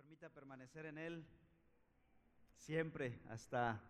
permita 0.00 0.30
permanecer 0.30 0.86
en 0.86 0.96
Él 0.96 1.24
siempre, 2.56 3.18
hasta 3.30 3.82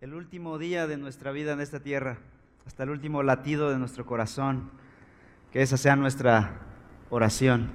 el 0.00 0.14
último 0.14 0.58
día 0.58 0.86
de 0.86 0.96
nuestra 0.96 1.32
vida 1.32 1.54
en 1.54 1.60
esta 1.60 1.80
tierra, 1.80 2.18
hasta 2.66 2.84
el 2.84 2.90
último 2.90 3.24
latido 3.24 3.70
de 3.70 3.78
nuestro 3.78 4.06
corazón, 4.06 4.70
que 5.50 5.60
esa 5.60 5.76
sea 5.76 5.96
nuestra 5.96 6.60
oración. 7.10 7.72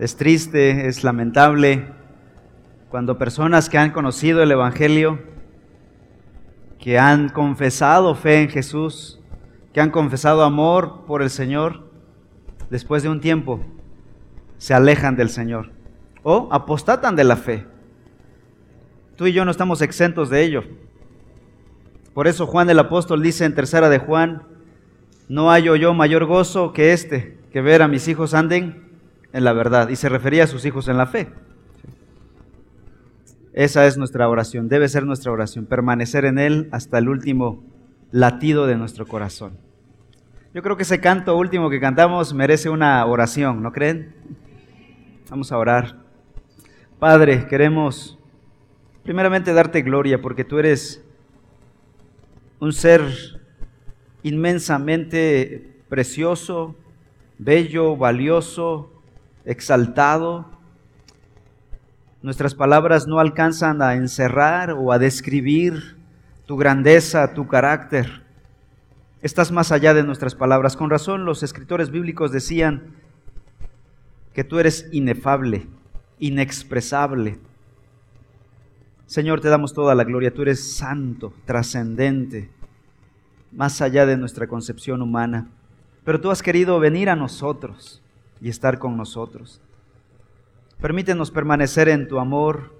Es 0.00 0.16
triste, 0.16 0.88
es 0.88 1.04
lamentable 1.04 1.86
cuando 2.88 3.16
personas 3.16 3.68
que 3.68 3.78
han 3.78 3.92
conocido 3.92 4.42
el 4.42 4.50
Evangelio, 4.50 5.20
que 6.80 6.98
han 6.98 7.28
confesado 7.28 8.16
fe 8.16 8.42
en 8.42 8.48
Jesús, 8.48 9.20
que 9.72 9.80
han 9.80 9.92
confesado 9.92 10.42
amor 10.42 11.04
por 11.06 11.22
el 11.22 11.30
Señor, 11.30 11.92
después 12.70 13.04
de 13.04 13.08
un 13.08 13.20
tiempo 13.20 13.64
se 14.60 14.74
alejan 14.74 15.16
del 15.16 15.30
Señor 15.30 15.70
o 16.22 16.48
apostatan 16.52 17.16
de 17.16 17.24
la 17.24 17.36
fe. 17.36 17.66
Tú 19.16 19.26
y 19.26 19.32
yo 19.32 19.46
no 19.46 19.50
estamos 19.50 19.80
exentos 19.80 20.28
de 20.28 20.42
ello. 20.42 20.64
Por 22.12 22.28
eso 22.28 22.46
Juan 22.46 22.68
el 22.68 22.78
apóstol 22.78 23.22
dice 23.22 23.46
en 23.46 23.54
tercera 23.54 23.88
de 23.88 23.98
Juan, 23.98 24.42
no 25.28 25.48
hallo 25.48 25.76
yo 25.76 25.94
mayor 25.94 26.26
gozo 26.26 26.74
que 26.74 26.92
este, 26.92 27.38
que 27.50 27.62
ver 27.62 27.80
a 27.80 27.88
mis 27.88 28.06
hijos 28.06 28.34
anden 28.34 28.84
en 29.32 29.44
la 29.44 29.54
verdad. 29.54 29.88
Y 29.88 29.96
se 29.96 30.10
refería 30.10 30.44
a 30.44 30.46
sus 30.46 30.66
hijos 30.66 30.88
en 30.88 30.98
la 30.98 31.06
fe. 31.06 31.30
Esa 33.54 33.86
es 33.86 33.96
nuestra 33.96 34.28
oración, 34.28 34.68
debe 34.68 34.88
ser 34.88 35.06
nuestra 35.06 35.32
oración, 35.32 35.64
permanecer 35.64 36.26
en 36.26 36.38
Él 36.38 36.68
hasta 36.70 36.98
el 36.98 37.08
último 37.08 37.64
latido 38.10 38.66
de 38.66 38.76
nuestro 38.76 39.06
corazón. 39.06 39.52
Yo 40.52 40.62
creo 40.62 40.76
que 40.76 40.82
ese 40.82 41.00
canto 41.00 41.38
último 41.38 41.70
que 41.70 41.80
cantamos 41.80 42.34
merece 42.34 42.68
una 42.68 43.06
oración, 43.06 43.62
¿no 43.62 43.72
creen? 43.72 44.14
Vamos 45.30 45.52
a 45.52 45.58
orar. 45.58 45.94
Padre, 46.98 47.46
queremos 47.46 48.18
primeramente 49.04 49.52
darte 49.52 49.80
gloria 49.80 50.20
porque 50.20 50.42
tú 50.42 50.58
eres 50.58 51.04
un 52.58 52.72
ser 52.72 53.00
inmensamente 54.24 55.82
precioso, 55.88 56.74
bello, 57.38 57.96
valioso, 57.96 58.90
exaltado. 59.44 60.50
Nuestras 62.22 62.56
palabras 62.56 63.06
no 63.06 63.20
alcanzan 63.20 63.82
a 63.82 63.94
encerrar 63.94 64.72
o 64.72 64.90
a 64.90 64.98
describir 64.98 65.96
tu 66.46 66.56
grandeza, 66.56 67.34
tu 67.34 67.46
carácter. 67.46 68.24
Estás 69.22 69.52
más 69.52 69.70
allá 69.70 69.94
de 69.94 70.02
nuestras 70.02 70.34
palabras. 70.34 70.76
Con 70.76 70.90
razón 70.90 71.24
los 71.24 71.44
escritores 71.44 71.92
bíblicos 71.92 72.32
decían 72.32 72.96
que 74.32 74.44
tú 74.44 74.58
eres 74.58 74.88
inefable, 74.92 75.66
inexpresable. 76.18 77.38
Señor, 79.06 79.40
te 79.40 79.48
damos 79.48 79.74
toda 79.74 79.94
la 79.94 80.04
gloria. 80.04 80.32
Tú 80.32 80.42
eres 80.42 80.72
santo, 80.72 81.32
trascendente, 81.44 82.50
más 83.50 83.80
allá 83.80 84.06
de 84.06 84.16
nuestra 84.16 84.46
concepción 84.46 85.02
humana. 85.02 85.48
Pero 86.04 86.20
tú 86.20 86.30
has 86.30 86.42
querido 86.42 86.78
venir 86.78 87.10
a 87.10 87.16
nosotros 87.16 88.02
y 88.40 88.48
estar 88.48 88.78
con 88.78 88.96
nosotros. 88.96 89.60
Permítenos 90.80 91.30
permanecer 91.30 91.88
en 91.88 92.08
tu 92.08 92.18
amor 92.18 92.72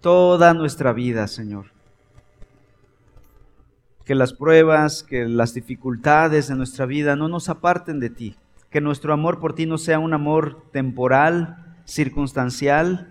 toda 0.00 0.52
nuestra 0.54 0.92
vida, 0.92 1.26
Señor. 1.26 1.66
Que 4.04 4.14
las 4.14 4.32
pruebas, 4.32 5.02
que 5.02 5.26
las 5.26 5.54
dificultades 5.54 6.48
de 6.48 6.56
nuestra 6.56 6.84
vida 6.84 7.16
no 7.16 7.28
nos 7.28 7.48
aparten 7.48 8.00
de 8.00 8.10
ti. 8.10 8.36
Que 8.70 8.80
nuestro 8.80 9.12
amor 9.12 9.40
por 9.40 9.54
ti 9.54 9.66
no 9.66 9.78
sea 9.78 9.98
un 9.98 10.14
amor 10.14 10.62
temporal, 10.72 11.76
circunstancial 11.84 13.08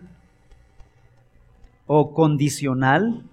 o 1.85 2.13
condicional 2.13 3.23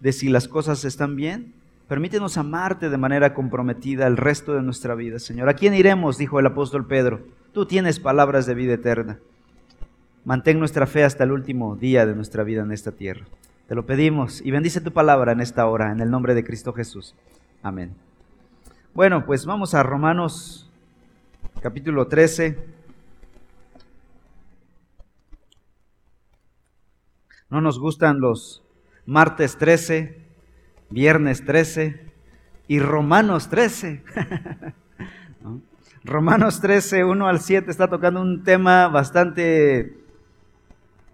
de 0.00 0.12
si 0.12 0.28
las 0.28 0.48
cosas 0.48 0.84
están 0.84 1.16
bien. 1.16 1.54
Permítenos 1.88 2.36
amarte 2.36 2.90
de 2.90 2.98
manera 2.98 3.34
comprometida 3.34 4.06
el 4.06 4.16
resto 4.16 4.54
de 4.54 4.62
nuestra 4.62 4.94
vida, 4.94 5.18
Señor. 5.20 5.48
¿A 5.48 5.54
quién 5.54 5.74
iremos? 5.74 6.18
dijo 6.18 6.40
el 6.40 6.46
apóstol 6.46 6.86
Pedro. 6.86 7.20
Tú 7.52 7.66
tienes 7.66 8.00
palabras 8.00 8.46
de 8.46 8.54
vida 8.54 8.74
eterna. 8.74 9.18
Mantén 10.24 10.58
nuestra 10.58 10.86
fe 10.86 11.04
hasta 11.04 11.22
el 11.22 11.30
último 11.30 11.76
día 11.76 12.04
de 12.04 12.16
nuestra 12.16 12.42
vida 12.42 12.62
en 12.62 12.72
esta 12.72 12.90
tierra. 12.90 13.26
Te 13.68 13.76
lo 13.76 13.86
pedimos 13.86 14.40
y 14.44 14.50
bendice 14.50 14.80
tu 14.80 14.92
palabra 14.92 15.32
en 15.32 15.40
esta 15.40 15.66
hora, 15.66 15.92
en 15.92 16.00
el 16.00 16.10
nombre 16.10 16.34
de 16.34 16.42
Cristo 16.42 16.72
Jesús. 16.72 17.14
Amén. 17.62 17.94
Bueno, 18.92 19.24
pues 19.24 19.46
vamos 19.46 19.74
a 19.74 19.82
Romanos 19.82 20.65
capítulo 21.60 22.06
13. 22.06 22.58
No 27.48 27.60
nos 27.60 27.78
gustan 27.78 28.20
los 28.20 28.62
martes 29.06 29.56
13, 29.56 30.20
viernes 30.90 31.44
13 31.44 32.12
y 32.68 32.80
Romanos 32.80 33.48
13. 33.48 34.02
Romanos 36.04 36.60
13, 36.60 37.04
1 37.04 37.26
al 37.26 37.40
7 37.40 37.70
está 37.70 37.88
tocando 37.88 38.20
un 38.20 38.44
tema 38.44 38.88
bastante 38.88 39.98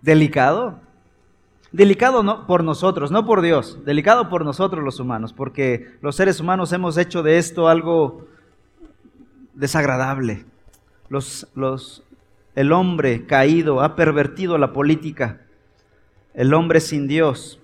delicado. 0.00 0.80
Delicado 1.70 2.22
no 2.22 2.46
por 2.46 2.62
nosotros, 2.62 3.10
no 3.10 3.24
por 3.24 3.40
Dios, 3.40 3.82
delicado 3.86 4.28
por 4.28 4.44
nosotros 4.44 4.84
los 4.84 5.00
humanos, 5.00 5.32
porque 5.32 5.96
los 6.02 6.16
seres 6.16 6.38
humanos 6.38 6.70
hemos 6.74 6.98
hecho 6.98 7.22
de 7.22 7.38
esto 7.38 7.68
algo 7.68 8.26
desagradable. 9.54 10.44
Los, 11.08 12.02
el 12.54 12.72
hombre 12.72 13.26
caído 13.26 13.82
ha 13.82 13.96
pervertido 13.96 14.58
la 14.58 14.72
política. 14.72 15.40
El 16.34 16.54
hombre 16.54 16.80
sin 16.80 17.06
Dios 17.06 17.60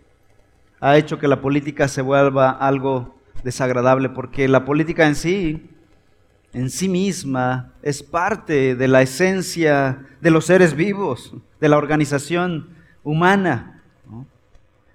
ha 0.81 0.97
hecho 0.97 1.19
que 1.19 1.29
la 1.29 1.41
política 1.41 1.89
se 1.89 2.03
vuelva 2.03 2.51
algo 2.51 3.17
desagradable, 3.43 4.09
porque 4.11 4.49
la 4.49 4.65
política 4.65 5.07
en 5.07 5.15
sí, 5.15 5.71
en 6.53 6.71
sí 6.71 6.89
misma, 6.89 7.73
es 7.83 8.03
parte 8.03 8.75
de 8.75 8.89
la 8.89 9.03
esencia 9.03 10.07
de 10.21 10.31
los 10.31 10.47
seres 10.47 10.75
vivos 10.75 11.35
de 11.61 11.69
la 11.69 11.79
organización 11.79 12.69
humana. 13.03 13.83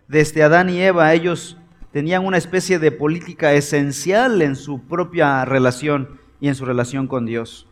Desde 0.08 0.44
Adán 0.44 0.70
y 0.70 0.82
Eva 0.82 1.14
ellos 1.14 1.58
tenían 1.92 2.26
una 2.26 2.38
especie 2.38 2.80
de 2.80 2.92
política 2.92 3.54
esencial 3.54 4.42
en 4.42 4.56
su 4.56 4.82
propia 4.82 5.46
relación 5.46 6.20
y 6.44 6.50
en 6.50 6.56
su 6.56 6.66
relación 6.66 7.08
con 7.08 7.26
Dios. 7.26 7.68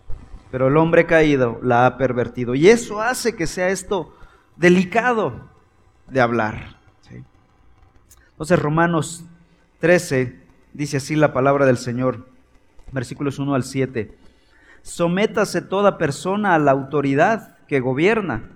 Pero 0.49 0.69
el 0.69 0.77
hombre 0.77 1.05
caído 1.05 1.59
la 1.61 1.85
ha 1.85 1.97
pervertido. 1.97 2.55
Y 2.55 2.69
eso 2.69 3.01
hace 3.01 3.35
que 3.35 3.45
sea 3.45 3.67
esto 3.67 4.15
delicado 4.55 5.49
de 6.07 6.21
hablar. 6.21 6.77
Entonces 8.29 8.57
Romanos 8.57 9.25
13 9.79 10.39
dice 10.71 10.95
así 10.95 11.17
la 11.17 11.33
palabra 11.33 11.65
del 11.65 11.75
Señor, 11.75 12.29
versículos 12.93 13.39
1 13.39 13.55
al 13.55 13.65
7. 13.65 14.17
Sométase 14.83 15.61
toda 15.61 15.97
persona 15.97 16.55
a 16.55 16.59
la 16.59 16.71
autoridad 16.71 17.57
que 17.67 17.81
gobierna 17.81 18.51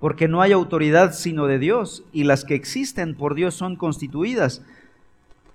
porque 0.00 0.26
no 0.26 0.42
hay 0.42 0.50
autoridad 0.50 1.14
sino 1.14 1.46
de 1.46 1.58
Dios, 1.58 2.04
y 2.12 2.24
las 2.24 2.44
que 2.44 2.54
existen 2.54 3.14
por 3.14 3.34
Dios 3.34 3.54
son 3.54 3.76
constituidas. 3.76 4.62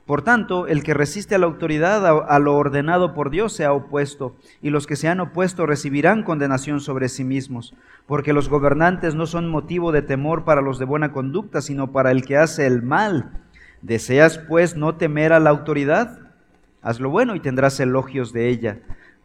Por 0.09 0.23
tanto, 0.23 0.65
el 0.65 0.81
que 0.81 0.95
resiste 0.95 1.35
a 1.35 1.37
la 1.37 1.45
autoridad, 1.45 2.03
a, 2.03 2.39
lo 2.39 2.55
ordenado 2.55 3.13
por 3.13 3.29
Dios, 3.29 3.53
se 3.53 3.63
ha 3.63 3.73
opuesto, 3.73 4.35
y 4.59 4.71
los 4.71 4.87
que 4.87 4.95
se 4.95 5.07
han 5.07 5.19
opuesto 5.19 5.67
recibirán 5.67 6.23
condenación 6.23 6.79
sobre 6.79 7.09
sí 7.09 7.23
mismos, 7.23 7.75
porque 8.07 8.33
los 8.33 8.49
gobernantes 8.49 9.13
no 9.13 9.27
son 9.27 9.47
motivo 9.47 9.91
de 9.91 10.01
temor 10.01 10.45
para 10.45 10.61
los 10.61 10.79
de 10.79 10.85
buena 10.85 11.11
conducta, 11.11 11.61
sino 11.61 11.91
para 11.91 12.09
el 12.09 12.25
que 12.25 12.37
hace 12.37 12.65
el 12.65 12.81
mal. 12.81 13.43
¿Deseas, 13.83 14.39
pues, 14.39 14.75
no 14.75 14.95
temer 14.95 15.31
a 15.31 15.39
la 15.39 15.51
autoridad? 15.51 16.17
Haz 16.81 16.99
lo 16.99 17.11
bueno 17.11 17.35
y 17.35 17.39
tendrás 17.39 17.79
elogios 17.79 18.33
de 18.33 18.49
ella, 18.49 18.79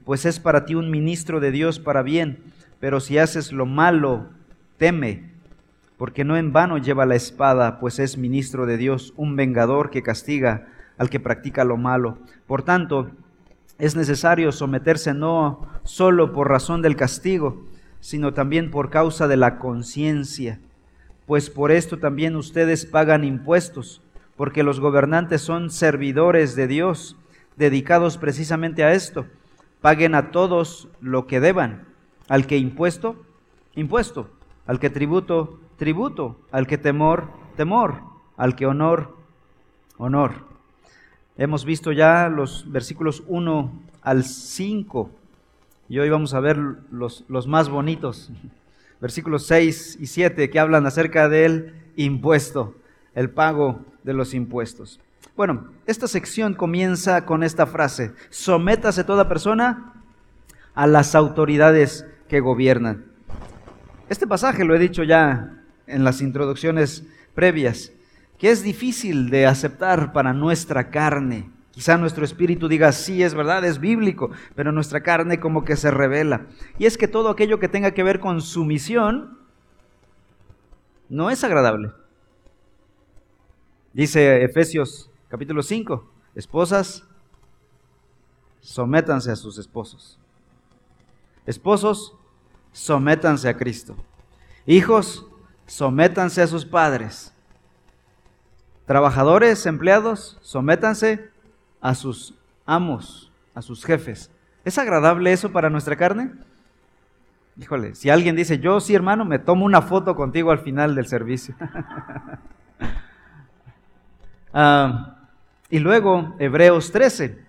pues 0.05 0.27
es 0.27 0.39
para 0.39 0.67
ti 0.67 0.75
un 0.75 0.91
ministro 0.91 1.41
de 1.41 1.51
Dios 1.51 1.79
para 1.79 2.03
bien, 2.03 2.43
pero 2.79 3.01
si 3.01 3.17
haces 3.17 3.53
lo 3.53 3.65
malo, 3.65 4.27
teme, 4.77 5.31
porque 5.97 6.25
no 6.25 6.37
en 6.37 6.53
vano 6.53 6.77
lleva 6.77 7.07
la 7.07 7.15
espada, 7.15 7.81
pues 7.81 7.99
es 7.99 8.19
ministro 8.19 8.67
de 8.67 8.77
Dios, 8.77 9.15
un 9.17 9.35
vengador 9.35 9.89
que 9.89 10.03
castiga 10.03 10.74
al 10.99 11.11
que 11.11 11.21
practica 11.21 11.65
lo 11.65 11.77
malo. 11.77 12.19
Por 12.47 12.63
tanto, 12.63 13.11
es 13.79 13.97
necesario 13.97 14.53
someterse 14.53 15.15
no 15.15 15.67
solo 15.83 16.33
por 16.33 16.49
razón 16.49 16.83
del 16.83 16.97
castigo, 16.97 17.65
sino 18.01 18.35
también 18.35 18.71
por 18.71 18.91
causa 18.91 19.29
de 19.29 19.37
la 19.37 19.59
conciencia, 19.59 20.61
pues 21.27 21.49
por 21.51 21.73
esto 21.73 21.99
también 21.99 22.37
ustedes 22.37 22.85
pagan 22.85 23.25
impuestos, 23.25 24.03
porque 24.37 24.63
los 24.63 24.79
gobernantes 24.79 25.41
son 25.41 25.71
servidores 25.71 26.55
de 26.55 26.67
Dios, 26.67 27.17
dedicados 27.57 28.19
precisamente 28.19 28.85
a 28.85 28.93
esto. 28.93 29.27
Paguen 29.81 30.15
a 30.15 30.31
todos 30.31 30.89
lo 31.01 31.27
que 31.27 31.41
deban, 31.41 31.87
al 32.29 32.47
que 32.47 32.59
impuesto, 32.59 33.17
impuesto, 33.75 34.31
al 34.67 34.79
que 34.79 34.91
tributo, 34.91 35.61
tributo, 35.77 36.37
al 36.53 36.67
que 36.67 36.79
temor, 36.79 37.29
temor, 37.57 38.01
al 38.37 38.55
que 38.55 38.67
honor, 38.67 39.17
honor. 39.97 40.54
Hemos 41.37 41.65
visto 41.65 41.91
ya 41.91 42.29
los 42.29 42.71
versículos 42.71 43.25
1 43.27 43.73
al 44.03 44.23
5 44.23 45.11
y 45.89 45.99
hoy 45.99 46.09
vamos 46.09 46.33
a 46.33 46.39
ver 46.39 46.57
los, 46.93 47.25
los 47.27 47.49
más 47.49 47.69
bonitos. 47.69 48.31
versículos 49.01 49.45
6 49.49 49.99
y 50.01 50.07
7, 50.07 50.49
que 50.49 50.61
hablan 50.61 50.87
acerca 50.87 51.29
del 51.29 51.75
impuesto, 51.97 52.77
el 53.17 53.31
pago 53.31 53.85
de 54.05 54.15
los 54.15 54.33
impuestos. 54.33 55.01
Bueno, 55.37 55.73
esta 55.87 56.07
sección 56.07 56.55
comienza 56.55 57.27
con 57.27 57.43
esta 57.43 57.67
frase, 57.67 58.13
sométase 58.31 59.03
toda 59.03 59.29
persona 59.29 59.93
a 60.77 60.87
las 60.87 61.17
autoridades 61.17 62.07
que 62.29 62.39
gobiernan. 62.39 63.07
Este 64.09 64.29
pasaje 64.29 64.65
lo 64.65 64.77
he 64.77 64.79
dicho 64.79 65.03
ya 65.03 65.65
en 65.89 66.05
las 66.05 66.23
introducciones 66.23 67.05
previas, 67.35 67.91
que 68.39 68.51
es 68.51 68.63
difícil 68.63 69.31
de 69.31 69.47
aceptar 69.47 70.13
para 70.13 70.33
nuestra 70.33 70.91
carne. 70.91 71.51
Quizá 71.71 71.97
nuestro 71.99 72.25
espíritu 72.25 72.69
diga, 72.69 72.93
sí, 72.93 73.23
es 73.23 73.35
verdad, 73.35 73.65
es 73.65 73.81
bíblico, 73.81 74.31
pero 74.55 74.71
nuestra 74.71 75.03
carne 75.03 75.41
como 75.41 75.65
que 75.65 75.77
se 75.77 75.91
revela. 75.91 76.47
Y 76.79 76.87
es 76.87 76.97
que 76.97 77.09
todo 77.09 77.31
aquello 77.31 77.59
que 77.59 77.69
tenga 77.69 77.91
que 77.91 78.05
ver 78.05 78.21
con 78.21 78.41
sumisión 78.41 79.39
no 81.09 81.31
es 81.31 81.43
agradable. 81.43 81.93
Dice 83.93 84.43
Efesios 84.45 85.11
capítulo 85.29 85.63
5, 85.63 86.09
esposas, 86.37 87.05
sométanse 88.61 89.33
a 89.33 89.37
sus 89.37 89.59
esposos. 89.59 90.19
Esposos, 91.45 92.17
sométanse 92.73 93.49
a 93.49 93.57
Cristo. 93.57 93.97
Hijos, 94.65 95.27
sométanse 95.67 96.41
a 96.41 96.47
sus 96.47 96.65
padres. 96.65 97.34
Trabajadores, 98.87 99.65
empleados, 99.67 100.39
sométanse 100.43 101.31
a 101.81 101.95
sus 101.95 102.35
amos, 102.67 103.33
a 103.55 103.63
sus 103.63 103.85
jefes. 103.85 104.31
¿Es 104.65 104.79
agradable 104.79 105.33
eso 105.33 105.53
para 105.53 105.71
nuestra 105.71 105.97
carne? 105.97 106.33
Híjole, 107.57 107.95
si 107.95 108.11
alguien 108.11 108.37
dice, 108.37 108.59
yo 108.59 108.81
sí 108.81 108.95
hermano, 108.95 109.25
me 109.25 109.39
tomo 109.39 109.65
una 109.65 109.81
foto 109.81 110.17
contigo 110.17 110.51
al 110.51 110.59
final 110.59 110.95
del 110.95 111.07
servicio. 111.07 111.55
Ah, 114.57 115.17
y 115.69 115.81
luego, 115.81 116.37
Hebreos 116.39 116.93
13, 116.93 117.45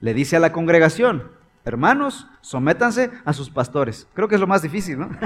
le 0.00 0.12
dice 0.12 0.36
a 0.36 0.40
la 0.40 0.52
congregación, 0.52 1.30
hermanos, 1.64 2.26
sométanse 2.42 3.10
a 3.24 3.32
sus 3.32 3.48
pastores. 3.48 4.06
Creo 4.12 4.28
que 4.28 4.34
es 4.34 4.40
lo 4.42 4.46
más 4.46 4.60
difícil, 4.60 4.98
¿no? 4.98 5.08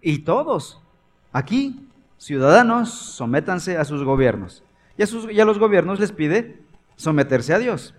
y 0.00 0.20
todos, 0.20 0.80
aquí, 1.32 1.88
ciudadanos, 2.18 2.90
sométanse 2.90 3.76
a 3.76 3.84
sus 3.84 4.02
gobiernos. 4.04 4.62
Y 4.96 5.02
a, 5.02 5.06
sus, 5.06 5.30
y 5.30 5.40
a 5.40 5.44
los 5.44 5.58
gobiernos 5.58 5.98
les 6.00 6.12
pide 6.12 6.60
someterse 6.96 7.54
a 7.54 7.58
Dios. 7.58 7.94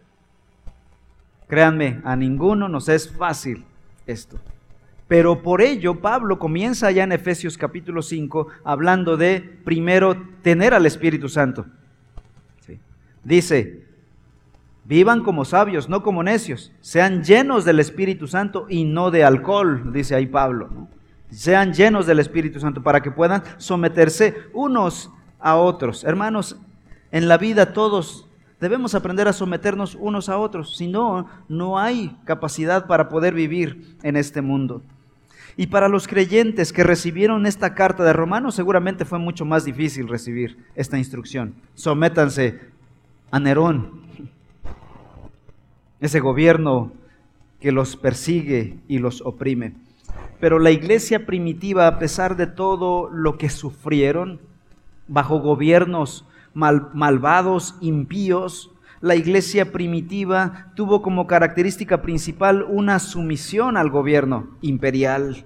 Créanme, 1.47 2.01
a 2.03 2.15
ninguno 2.15 2.67
nos 2.67 2.89
es 2.89 3.12
fácil 3.12 3.65
esto. 4.07 4.39
Pero 5.07 5.44
por 5.44 5.62
ello 5.62 6.01
Pablo 6.01 6.39
comienza 6.39 6.89
ya 6.91 7.03
en 7.03 7.12
Efesios 7.12 7.57
capítulo 7.57 8.01
5 8.01 8.47
hablando 8.63 9.17
de 9.17 9.39
primero 9.63 10.15
tener 10.41 10.73
al 10.73 10.85
Espíritu 10.85 11.29
Santo. 11.29 11.65
Dice, 13.23 13.83
vivan 14.83 15.23
como 15.23 15.45
sabios, 15.45 15.89
no 15.89 16.03
como 16.03 16.21
necios, 16.21 16.71
sean 16.81 17.23
llenos 17.23 17.65
del 17.65 17.79
Espíritu 17.79 18.27
Santo 18.27 18.68
y 18.69 18.83
no 18.83 19.09
de 19.09 19.23
alcohol, 19.23 19.91
dice 19.91 20.13
ahí 20.15 20.27
Pablo. 20.27 20.69
Sean 21.31 21.74
llenos 21.74 22.06
del 22.06 22.19
Espíritu 22.19 22.60
Santo 22.60 22.81
para 22.81 23.01
que 23.01 23.12
puedan 23.12 23.44
someterse 23.57 24.36
unos 24.54 25.10
a 25.39 25.56
otros. 25.56 26.04
Hermanos, 26.04 26.57
en 27.12 27.27
la 27.27 27.38
vida 27.38 27.74
todos 27.74 28.25
Debemos 28.60 28.95
aprender 28.95 29.27
a 29.27 29.33
someternos 29.33 29.95
unos 30.00 30.30
a 30.30 30.38
otros, 30.38 30.77
si 30.77 30.88
no, 30.88 31.27
no 31.50 31.77
hay 31.77 32.16
capacidad 32.24 32.88
para 32.88 33.10
poder 33.10 33.33
vivir 33.33 33.95
en 34.01 34.16
este 34.16 34.42
mundo. 34.42 34.81
Y 35.57 35.68
para 35.68 35.89
los 35.89 36.07
creyentes 36.07 36.74
que 36.74 36.83
recibieron 36.83 37.45
esta 37.45 37.75
carta 37.75 38.04
de 38.04 38.13
Romanos, 38.13 38.56
seguramente 38.56 39.06
fue 39.06 39.19
mucho 39.19 39.45
más 39.45 39.66
difícil 39.66 40.07
recibir 40.07 40.57
esta 40.75 40.98
instrucción. 40.98 41.54
Sométanse 41.75 42.60
a 43.30 43.39
Nerón, 43.39 44.01
ese 46.00 46.19
gobierno 46.19 46.92
que 47.60 47.71
los 47.71 47.95
persigue 47.95 48.78
y 48.88 49.00
los 49.00 49.21
oprime. 49.21 49.74
Pero 50.45 50.59
la 50.59 50.69
iglesia 50.69 51.25
primitiva, 51.25 51.88
a 51.88 51.97
pesar 51.97 52.38
de 52.38 52.45
todo 52.45 53.09
lo 53.09 53.36
que 53.36 53.50
sufrieron 53.50 54.39
bajo 55.07 55.39
gobiernos 55.39 56.24
malvados, 56.53 57.74
impíos, 57.81 58.69
la 59.01 59.15
iglesia 59.15 59.71
primitiva 59.71 60.71
tuvo 60.75 61.01
como 61.01 61.25
característica 61.25 62.03
principal 62.03 62.62
una 62.62 63.00
sumisión 63.00 63.75
al 63.75 63.89
gobierno 63.89 64.50
imperial. 64.62 65.45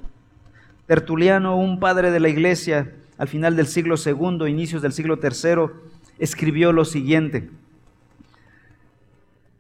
Tertuliano, 0.86 1.56
un 1.56 1.80
padre 1.80 2.12
de 2.12 2.20
la 2.20 2.28
iglesia, 2.28 2.94
al 3.18 3.30
final 3.30 3.56
del 3.56 3.68
siglo 3.68 3.96
II, 3.96 4.50
inicios 4.50 4.82
del 4.82 4.92
siglo 4.92 5.18
III, 5.24 5.72
escribió 6.18 6.74
lo 6.74 6.84
siguiente. 6.84 7.50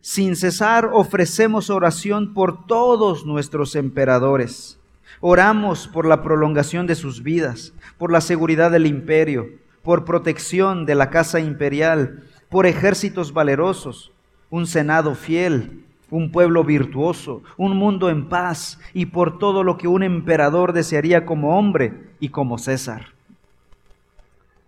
Sin 0.02 0.36
cesar 0.36 0.90
ofrecemos 0.92 1.70
oración 1.70 2.34
por 2.34 2.66
todos 2.68 3.26
nuestros 3.26 3.78
emperadores. 3.78 4.79
Oramos 5.22 5.88
por 5.88 6.06
la 6.06 6.24
prolongación 6.24 6.88
de 6.88 6.96
sus 6.96 7.24
vidas, 7.24 7.74
por 7.98 8.12
la 8.12 8.22
seguridad 8.22 8.72
del 8.72 8.86
imperio, 8.86 9.50
por 9.84 10.06
protección 10.06 10.86
de 10.86 10.96
la 10.96 11.10
casa 11.10 11.40
imperial, 11.40 12.24
por 12.50 12.66
ejércitos 12.66 13.34
valerosos, 13.34 14.12
un 14.50 14.66
senado 14.66 15.16
fiel, 15.16 15.84
un 16.10 16.32
pueblo 16.32 16.64
virtuoso, 16.64 17.44
un 17.58 17.78
mundo 17.78 18.10
en 18.10 18.28
paz 18.30 18.80
y 18.94 19.08
por 19.08 19.38
todo 19.38 19.64
lo 19.64 19.78
que 19.78 19.88
un 19.88 20.04
emperador 20.04 20.74
desearía 20.74 21.26
como 21.26 21.58
hombre 21.58 21.94
y 22.20 22.30
como 22.30 22.58
César. 22.58 23.14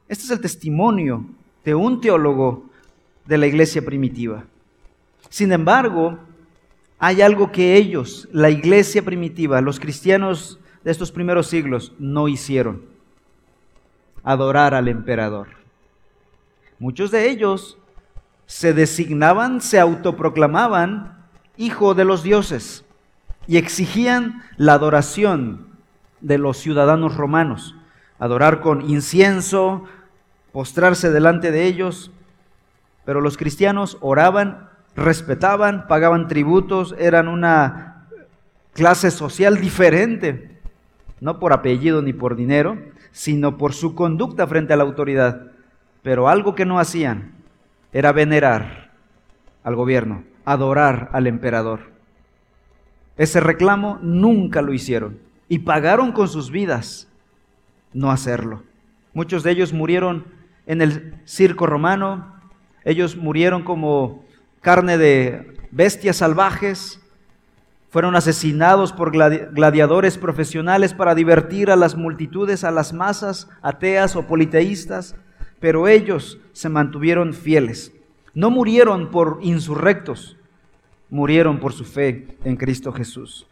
Este 0.07 0.25
es 0.25 0.31
el 0.31 0.41
testimonio 0.41 1.25
de 1.63 1.73
un 1.73 2.01
teólogo 2.01 2.65
de 3.25 3.37
la 3.37 3.47
iglesia 3.47 3.83
primitiva. 3.83 4.43
Sin 5.29 5.51
embargo, 5.51 6.19
hay 7.03 7.23
algo 7.23 7.51
que 7.51 7.77
ellos, 7.77 8.29
la 8.31 8.51
iglesia 8.51 9.03
primitiva, 9.03 9.59
los 9.59 9.79
cristianos 9.79 10.59
de 10.83 10.91
estos 10.91 11.11
primeros 11.11 11.47
siglos, 11.47 11.93
no 11.97 12.27
hicieron. 12.27 12.85
Adorar 14.23 14.75
al 14.75 14.87
emperador. 14.87 15.47
Muchos 16.77 17.09
de 17.09 17.31
ellos 17.31 17.79
se 18.45 18.73
designaban, 18.73 19.61
se 19.61 19.79
autoproclamaban 19.79 21.25
hijo 21.57 21.95
de 21.95 22.05
los 22.05 22.21
dioses 22.21 22.85
y 23.47 23.57
exigían 23.57 24.43
la 24.57 24.73
adoración 24.73 25.69
de 26.19 26.37
los 26.37 26.57
ciudadanos 26.57 27.17
romanos, 27.17 27.73
adorar 28.19 28.61
con 28.61 28.87
incienso, 28.87 29.85
postrarse 30.51 31.09
delante 31.09 31.51
de 31.51 31.65
ellos, 31.65 32.11
pero 33.05 33.21
los 33.21 33.37
cristianos 33.37 33.97
oraban, 34.01 34.69
respetaban, 34.95 35.87
pagaban 35.87 36.27
tributos, 36.27 36.95
eran 36.99 37.27
una 37.27 38.07
clase 38.73 39.11
social 39.11 39.59
diferente, 39.59 40.59
no 41.19 41.39
por 41.39 41.53
apellido 41.53 42.01
ni 42.01 42.13
por 42.13 42.35
dinero, 42.35 42.77
sino 43.11 43.57
por 43.57 43.73
su 43.73 43.95
conducta 43.95 44.47
frente 44.47 44.73
a 44.73 44.77
la 44.77 44.83
autoridad. 44.83 45.51
Pero 46.01 46.29
algo 46.29 46.55
que 46.55 46.65
no 46.65 46.79
hacían 46.79 47.33
era 47.93 48.11
venerar 48.11 48.91
al 49.63 49.75
gobierno, 49.75 50.23
adorar 50.45 51.09
al 51.13 51.27
emperador. 51.27 51.91
Ese 53.17 53.39
reclamo 53.39 53.99
nunca 54.01 54.61
lo 54.61 54.73
hicieron 54.73 55.19
y 55.47 55.59
pagaron 55.59 56.11
con 56.11 56.27
sus 56.27 56.49
vidas 56.49 57.07
no 57.93 58.09
hacerlo. 58.11 58.63
Muchos 59.13 59.43
de 59.43 59.51
ellos 59.51 59.73
murieron 59.73 60.25
en 60.65 60.81
el 60.81 61.15
circo 61.25 61.65
romano, 61.67 62.33
ellos 62.85 63.17
murieron 63.17 63.63
como 63.63 64.23
carne 64.61 64.97
de 64.97 65.57
bestias 65.71 66.17
salvajes, 66.17 67.01
fueron 67.89 68.15
asesinados 68.15 68.93
por 68.93 69.11
gladiadores 69.11 70.17
profesionales 70.17 70.93
para 70.93 71.13
divertir 71.13 71.69
a 71.69 71.75
las 71.75 71.95
multitudes, 71.97 72.63
a 72.63 72.71
las 72.71 72.93
masas, 72.93 73.49
ateas 73.61 74.15
o 74.15 74.27
politeístas, 74.27 75.15
pero 75.59 75.89
ellos 75.89 76.39
se 76.53 76.69
mantuvieron 76.69 77.33
fieles. 77.33 77.91
No 78.33 78.49
murieron 78.49 79.11
por 79.11 79.39
insurrectos, 79.41 80.37
murieron 81.09 81.59
por 81.59 81.73
su 81.73 81.83
fe 81.83 82.37
en 82.45 82.55
Cristo 82.55 82.93
Jesús. 82.93 83.45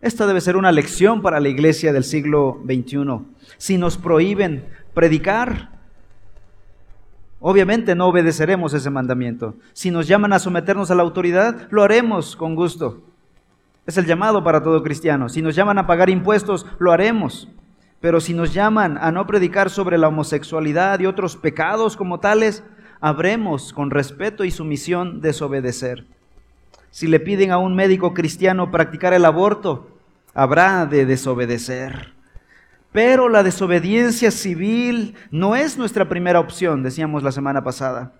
Esta 0.00 0.26
debe 0.26 0.40
ser 0.40 0.56
una 0.56 0.70
lección 0.70 1.20
para 1.20 1.40
la 1.40 1.48
iglesia 1.48 1.92
del 1.92 2.04
siglo 2.04 2.62
XXI. 2.64 3.26
Si 3.58 3.76
nos 3.76 3.98
prohíben 3.98 4.64
predicar, 4.94 5.79
Obviamente 7.40 7.94
no 7.94 8.06
obedeceremos 8.06 8.74
ese 8.74 8.90
mandamiento. 8.90 9.54
Si 9.72 9.90
nos 9.90 10.06
llaman 10.06 10.34
a 10.34 10.38
someternos 10.38 10.90
a 10.90 10.94
la 10.94 11.02
autoridad, 11.02 11.68
lo 11.70 11.82
haremos 11.82 12.36
con 12.36 12.54
gusto. 12.54 13.02
Es 13.86 13.96
el 13.96 14.04
llamado 14.04 14.44
para 14.44 14.62
todo 14.62 14.82
cristiano. 14.82 15.30
Si 15.30 15.40
nos 15.40 15.56
llaman 15.56 15.78
a 15.78 15.86
pagar 15.86 16.10
impuestos, 16.10 16.66
lo 16.78 16.92
haremos. 16.92 17.48
Pero 18.00 18.20
si 18.20 18.34
nos 18.34 18.52
llaman 18.52 18.98
a 18.98 19.10
no 19.10 19.26
predicar 19.26 19.70
sobre 19.70 19.96
la 19.96 20.08
homosexualidad 20.08 21.00
y 21.00 21.06
otros 21.06 21.36
pecados 21.36 21.96
como 21.96 22.20
tales, 22.20 22.62
habremos 23.00 23.72
con 23.72 23.90
respeto 23.90 24.44
y 24.44 24.50
sumisión 24.50 25.22
desobedecer. 25.22 26.04
Si 26.90 27.06
le 27.06 27.20
piden 27.20 27.52
a 27.52 27.58
un 27.58 27.74
médico 27.74 28.12
cristiano 28.12 28.70
practicar 28.70 29.14
el 29.14 29.24
aborto, 29.24 29.88
habrá 30.34 30.84
de 30.84 31.06
desobedecer. 31.06 32.19
Pero 32.92 33.28
la 33.28 33.42
desobediencia 33.42 34.30
civil 34.30 35.14
no 35.30 35.54
es 35.54 35.78
nuestra 35.78 36.08
primera 36.08 36.40
opción, 36.40 36.82
decíamos 36.82 37.22
la 37.22 37.30
semana 37.30 37.62
pasada. 37.62 38.12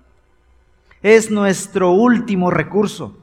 Es 1.03 1.31
nuestro 1.31 1.91
último 1.91 2.50
recurso. 2.50 3.17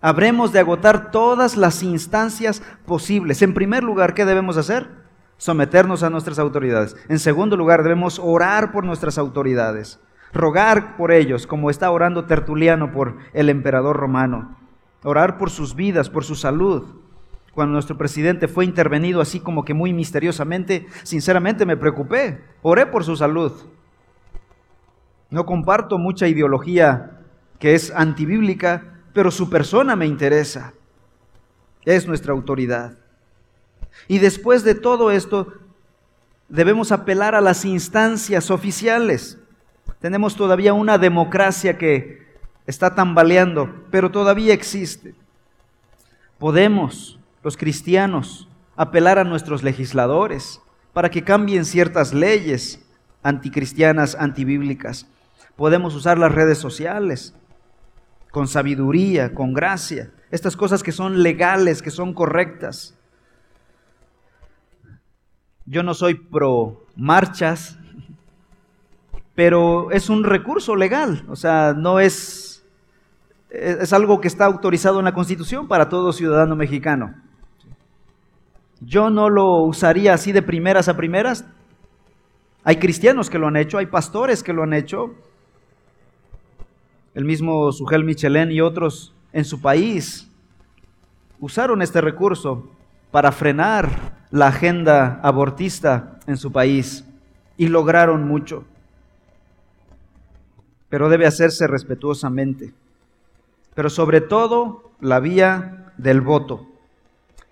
Habremos 0.00 0.52
de 0.52 0.60
agotar 0.60 1.10
todas 1.10 1.56
las 1.56 1.82
instancias 1.82 2.62
posibles. 2.86 3.42
En 3.42 3.52
primer 3.52 3.82
lugar, 3.82 4.14
¿qué 4.14 4.24
debemos 4.24 4.56
hacer? 4.56 4.88
Someternos 5.36 6.02
a 6.02 6.10
nuestras 6.10 6.38
autoridades. 6.38 6.96
En 7.08 7.18
segundo 7.18 7.56
lugar, 7.56 7.82
debemos 7.82 8.18
orar 8.22 8.72
por 8.72 8.84
nuestras 8.84 9.18
autoridades. 9.18 10.00
Rogar 10.32 10.96
por 10.96 11.10
ellos, 11.12 11.46
como 11.46 11.68
está 11.68 11.90
orando 11.90 12.24
Tertuliano 12.24 12.92
por 12.92 13.18
el 13.34 13.50
emperador 13.50 13.96
romano. 13.96 14.56
Orar 15.02 15.36
por 15.36 15.50
sus 15.50 15.74
vidas, 15.74 16.08
por 16.08 16.24
su 16.24 16.34
salud 16.34 16.84
cuando 17.58 17.72
nuestro 17.72 17.98
presidente 17.98 18.46
fue 18.46 18.64
intervenido 18.64 19.20
así 19.20 19.40
como 19.40 19.64
que 19.64 19.74
muy 19.74 19.92
misteriosamente, 19.92 20.86
sinceramente 21.02 21.66
me 21.66 21.76
preocupé. 21.76 22.40
Oré 22.62 22.86
por 22.86 23.02
su 23.02 23.16
salud. 23.16 23.50
No 25.28 25.44
comparto 25.44 25.98
mucha 25.98 26.28
ideología 26.28 27.18
que 27.58 27.74
es 27.74 27.90
antibíblica, 27.90 29.00
pero 29.12 29.32
su 29.32 29.50
persona 29.50 29.96
me 29.96 30.06
interesa. 30.06 30.72
Es 31.84 32.06
nuestra 32.06 32.32
autoridad. 32.32 32.96
Y 34.06 34.20
después 34.20 34.62
de 34.62 34.76
todo 34.76 35.10
esto, 35.10 35.52
debemos 36.48 36.92
apelar 36.92 37.34
a 37.34 37.40
las 37.40 37.64
instancias 37.64 38.52
oficiales. 38.52 39.36
Tenemos 39.98 40.36
todavía 40.36 40.74
una 40.74 40.96
democracia 40.96 41.76
que 41.76 42.24
está 42.68 42.94
tambaleando, 42.94 43.84
pero 43.90 44.12
todavía 44.12 44.54
existe. 44.54 45.16
Podemos 46.38 47.18
los 47.42 47.56
cristianos, 47.56 48.48
apelar 48.76 49.18
a 49.18 49.24
nuestros 49.24 49.62
legisladores 49.62 50.60
para 50.92 51.10
que 51.10 51.24
cambien 51.24 51.64
ciertas 51.64 52.14
leyes 52.14 52.84
anticristianas, 53.22 54.14
antibíblicas. 54.14 55.06
Podemos 55.56 55.94
usar 55.94 56.18
las 56.18 56.32
redes 56.32 56.58
sociales 56.58 57.34
con 58.30 58.46
sabiduría, 58.46 59.34
con 59.34 59.52
gracia, 59.52 60.10
estas 60.30 60.56
cosas 60.56 60.82
que 60.82 60.92
son 60.92 61.22
legales, 61.22 61.82
que 61.82 61.90
son 61.90 62.14
correctas. 62.14 62.96
Yo 65.64 65.82
no 65.82 65.94
soy 65.94 66.14
pro 66.14 66.86
marchas, 66.96 67.78
pero 69.34 69.90
es 69.90 70.08
un 70.08 70.24
recurso 70.24 70.76
legal, 70.76 71.24
o 71.28 71.36
sea, 71.36 71.74
no 71.76 72.00
es, 72.00 72.66
es 73.50 73.92
algo 73.92 74.20
que 74.20 74.28
está 74.28 74.46
autorizado 74.46 74.98
en 74.98 75.04
la 75.04 75.14
Constitución 75.14 75.68
para 75.68 75.88
todo 75.88 76.12
ciudadano 76.12 76.56
mexicano. 76.56 77.14
Yo 78.80 79.10
no 79.10 79.28
lo 79.28 79.62
usaría 79.62 80.14
así 80.14 80.32
de 80.32 80.42
primeras 80.42 80.88
a 80.88 80.96
primeras. 80.96 81.44
Hay 82.64 82.76
cristianos 82.76 83.30
que 83.30 83.38
lo 83.38 83.48
han 83.48 83.56
hecho, 83.56 83.78
hay 83.78 83.86
pastores 83.86 84.42
que 84.42 84.52
lo 84.52 84.62
han 84.62 84.72
hecho. 84.72 85.14
El 87.14 87.24
mismo 87.24 87.72
Sugel 87.72 88.04
Michelén 88.04 88.52
y 88.52 88.60
otros 88.60 89.14
en 89.32 89.44
su 89.44 89.60
país 89.60 90.30
usaron 91.40 91.82
este 91.82 92.00
recurso 92.00 92.70
para 93.10 93.32
frenar 93.32 94.18
la 94.30 94.48
agenda 94.48 95.20
abortista 95.22 96.20
en 96.26 96.36
su 96.36 96.52
país 96.52 97.04
y 97.56 97.68
lograron 97.68 98.28
mucho. 98.28 98.64
Pero 100.88 101.08
debe 101.08 101.26
hacerse 101.26 101.66
respetuosamente. 101.66 102.72
Pero 103.74 103.90
sobre 103.90 104.20
todo 104.20 104.92
la 105.00 105.20
vía 105.20 105.92
del 105.96 106.20
voto. 106.20 106.67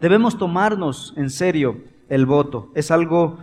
Debemos 0.00 0.36
tomarnos 0.36 1.14
en 1.16 1.30
serio 1.30 1.78
el 2.08 2.26
voto. 2.26 2.70
Es 2.74 2.90
algo 2.90 3.38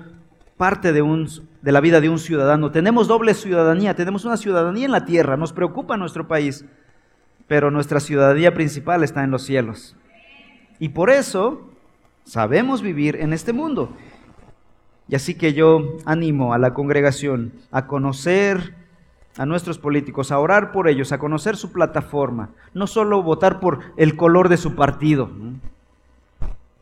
parte 0.56 0.94
de, 0.94 1.02
un, 1.02 1.28
de 1.62 1.72
la 1.72 1.82
vida 1.82 2.00
de 2.00 2.10
un 2.10 2.20
ciudadano. 2.20 2.72
Tenemos 2.72 3.08
doble 3.08 3.34
ciudadanía, 3.34 3.96
tenemos 3.96 4.24
una 4.24 4.38
ciudadanía 4.38 4.86
en 4.86 4.92
la 4.92 5.06
tierra, 5.06 5.36
nos 5.36 5.52
preocupa 5.52 5.98
nuestro 5.98 6.28
país, 6.28 6.66
pero 7.48 7.72
nuestra 7.72 8.00
ciudadanía 8.00 8.54
principal 8.54 9.04
está 9.04 9.24
en 9.24 9.32
los 9.32 9.44
cielos. 9.44 9.96
Y 10.80 10.90
por 10.90 11.10
eso 11.10 11.70
sabemos 12.24 12.82
vivir 12.84 13.16
en 13.16 13.34
este 13.34 13.52
mundo. 13.52 13.90
Y 15.10 15.16
así 15.16 15.36
que 15.36 15.54
yo 15.54 15.98
animo 16.06 16.54
a 16.54 16.60
la 16.60 16.74
congregación 16.74 17.52
a 17.72 17.88
conocer 17.88 18.76
a 19.38 19.48
nuestros 19.48 19.80
políticos, 19.80 20.32
a 20.32 20.38
orar 20.38 20.72
por 20.72 20.88
ellos, 20.88 21.12
a 21.12 21.18
conocer 21.18 21.58
su 21.58 21.72
plataforma, 21.72 22.52
no 22.76 22.86
solo 22.86 23.24
votar 23.24 23.60
por 23.60 23.80
el 23.98 24.16
color 24.16 24.48
de 24.48 24.58
su 24.58 24.76
partido 24.76 25.32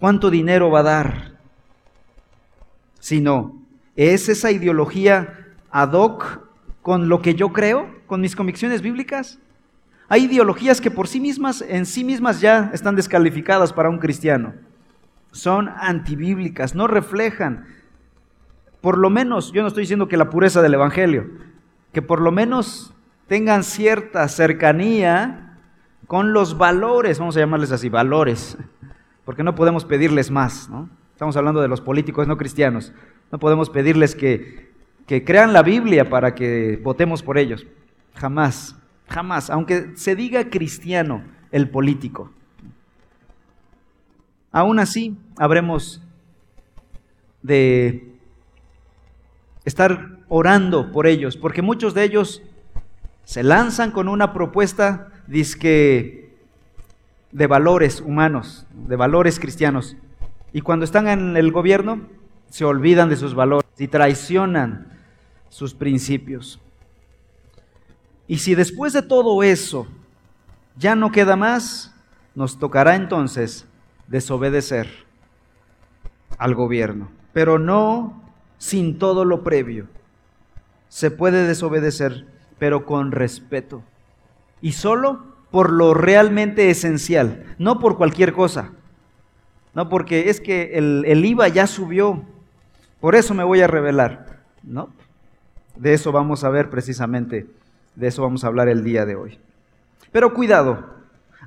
cuánto 0.01 0.31
dinero 0.31 0.71
va 0.71 0.79
a 0.79 0.83
dar, 0.83 1.31
sino 2.99 3.61
es 3.95 4.29
esa 4.29 4.49
ideología 4.49 5.45
ad 5.69 5.93
hoc 5.93 6.41
con 6.81 7.07
lo 7.07 7.21
que 7.21 7.35
yo 7.35 7.53
creo, 7.53 7.87
con 8.07 8.19
mis 8.19 8.35
convicciones 8.35 8.81
bíblicas. 8.81 9.37
Hay 10.09 10.23
ideologías 10.23 10.81
que 10.81 10.89
por 10.89 11.07
sí 11.07 11.19
mismas, 11.19 11.61
en 11.61 11.85
sí 11.85 12.03
mismas 12.03 12.41
ya 12.41 12.71
están 12.73 12.95
descalificadas 12.95 13.73
para 13.73 13.91
un 13.91 13.99
cristiano. 13.99 14.55
Son 15.31 15.69
antibíblicas, 15.69 16.73
no 16.73 16.87
reflejan, 16.87 17.67
por 18.81 18.97
lo 18.97 19.11
menos, 19.11 19.51
yo 19.53 19.61
no 19.61 19.67
estoy 19.67 19.83
diciendo 19.83 20.07
que 20.07 20.17
la 20.17 20.31
pureza 20.31 20.63
del 20.63 20.73
Evangelio, 20.73 21.29
que 21.93 22.01
por 22.01 22.21
lo 22.21 22.31
menos 22.31 22.91
tengan 23.27 23.63
cierta 23.63 24.27
cercanía 24.29 25.59
con 26.07 26.33
los 26.33 26.57
valores, 26.57 27.19
vamos 27.19 27.37
a 27.37 27.41
llamarles 27.41 27.71
así, 27.71 27.87
valores 27.87 28.57
porque 29.31 29.43
no 29.43 29.55
podemos 29.55 29.85
pedirles 29.85 30.29
más, 30.29 30.67
¿no? 30.67 30.89
Estamos 31.13 31.37
hablando 31.37 31.61
de 31.61 31.69
los 31.69 31.79
políticos 31.79 32.27
no 32.27 32.35
cristianos. 32.35 32.91
No 33.31 33.39
podemos 33.39 33.69
pedirles 33.69 34.13
que, 34.13 34.69
que 35.07 35.23
crean 35.23 35.53
la 35.53 35.63
Biblia 35.63 36.09
para 36.09 36.35
que 36.35 36.77
votemos 36.83 37.23
por 37.23 37.37
ellos. 37.37 37.65
Jamás, 38.13 38.75
jamás, 39.07 39.49
aunque 39.49 39.93
se 39.95 40.17
diga 40.17 40.49
cristiano 40.49 41.23
el 41.49 41.69
político. 41.69 42.29
Aún 44.51 44.79
así, 44.79 45.15
habremos 45.37 46.03
de 47.41 48.13
estar 49.63 50.17
orando 50.27 50.91
por 50.91 51.07
ellos, 51.07 51.37
porque 51.37 51.61
muchos 51.61 51.93
de 51.93 52.03
ellos 52.03 52.43
se 53.23 53.43
lanzan 53.43 53.91
con 53.91 54.09
una 54.09 54.33
propuesta 54.33 55.07
que 55.57 56.20
de 57.31 57.47
valores 57.47 58.01
humanos, 58.01 58.65
de 58.73 58.95
valores 58.95 59.39
cristianos. 59.39 59.95
Y 60.53 60.61
cuando 60.61 60.85
están 60.85 61.07
en 61.07 61.37
el 61.37 61.51
gobierno, 61.51 62.01
se 62.49 62.65
olvidan 62.65 63.09
de 63.09 63.15
sus 63.15 63.33
valores 63.33 63.69
y 63.77 63.87
traicionan 63.87 64.87
sus 65.49 65.73
principios. 65.73 66.59
Y 68.27 68.39
si 68.39 68.55
después 68.55 68.93
de 68.93 69.01
todo 69.01 69.43
eso 69.43 69.87
ya 70.77 70.95
no 70.95 71.11
queda 71.11 71.35
más, 71.35 71.93
nos 72.35 72.59
tocará 72.59 72.95
entonces 72.95 73.65
desobedecer 74.07 74.89
al 76.37 76.55
gobierno, 76.55 77.09
pero 77.33 77.59
no 77.59 78.21
sin 78.57 78.99
todo 78.99 79.25
lo 79.25 79.43
previo. 79.43 79.87
Se 80.87 81.11
puede 81.11 81.45
desobedecer, 81.45 82.25
pero 82.59 82.85
con 82.85 83.11
respeto. 83.11 83.83
Y 84.61 84.73
solo 84.73 85.30
por 85.51 85.71
lo 85.71 85.93
realmente 85.93 86.69
esencial, 86.69 87.43
no 87.57 87.79
por 87.79 87.97
cualquier 87.97 88.33
cosa. 88.33 88.71
No 89.73 89.89
porque 89.89 90.29
es 90.29 90.41
que 90.41 90.71
el, 90.73 91.25
IVA 91.25 91.47
ya 91.49 91.67
subió, 91.67 92.23
por 92.99 93.15
eso 93.15 93.33
me 93.33 93.43
voy 93.43 93.61
a 93.61 93.67
revelar. 93.67 94.39
No, 94.63 94.89
de 95.75 95.93
eso 95.93 96.11
vamos 96.11 96.43
a 96.43 96.49
ver 96.49 96.69
precisamente, 96.69 97.47
de 97.95 98.07
eso 98.07 98.21
vamos 98.21 98.43
a 98.43 98.47
hablar 98.47 98.67
el 98.69 98.83
día 98.83 99.05
de 99.05 99.15
hoy. 99.15 99.39
Pero 100.11 100.33
cuidado, 100.33 100.91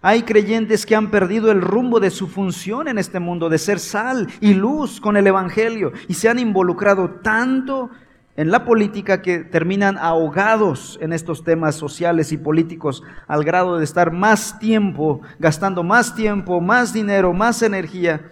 hay 0.00 0.23
creyentes 0.23 0.87
que 0.87 0.96
han 0.96 1.11
perdido 1.11 1.50
el 1.50 1.61
rumbo 1.61 2.00
de 2.00 2.11
su 2.11 2.28
función 2.28 2.88
en 2.88 2.99
este 2.99 3.20
mundo, 3.20 3.49
de 3.49 3.58
ser 3.58 3.78
sal 3.78 4.28
y 4.40 4.54
luz 4.54 5.00
con 5.00 5.16
el 5.16 5.26
Evangelio, 5.26 5.92
y 6.08 6.14
se 6.14 6.28
han 6.28 6.38
involucrado 6.38 7.11
tanto 7.11 7.90
en 8.37 8.50
la 8.50 8.64
política 8.64 9.23
que 9.23 9.41
terminan 9.41 9.97
ahogados 9.97 10.99
en 11.00 11.12
estos 11.12 11.45
temas 11.45 11.76
sociales 11.76 12.33
y 12.33 12.37
políticos 12.37 13.03
al 13.29 13.45
grado 13.45 13.79
de 13.79 13.85
estar 13.85 14.11
más 14.11 14.59
tiempo, 14.59 15.21
gastando 15.38 15.85
más 15.85 16.14
tiempo, 16.14 16.61
más 16.61 16.93
dinero, 16.93 17.33
más 17.33 17.62
energía 17.62 18.31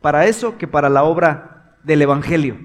para 0.00 0.26
eso 0.26 0.58
que 0.58 0.68
para 0.68 0.88
la 0.88 1.02
obra 1.04 1.76
del 1.82 2.02
Evangelio. 2.02 2.56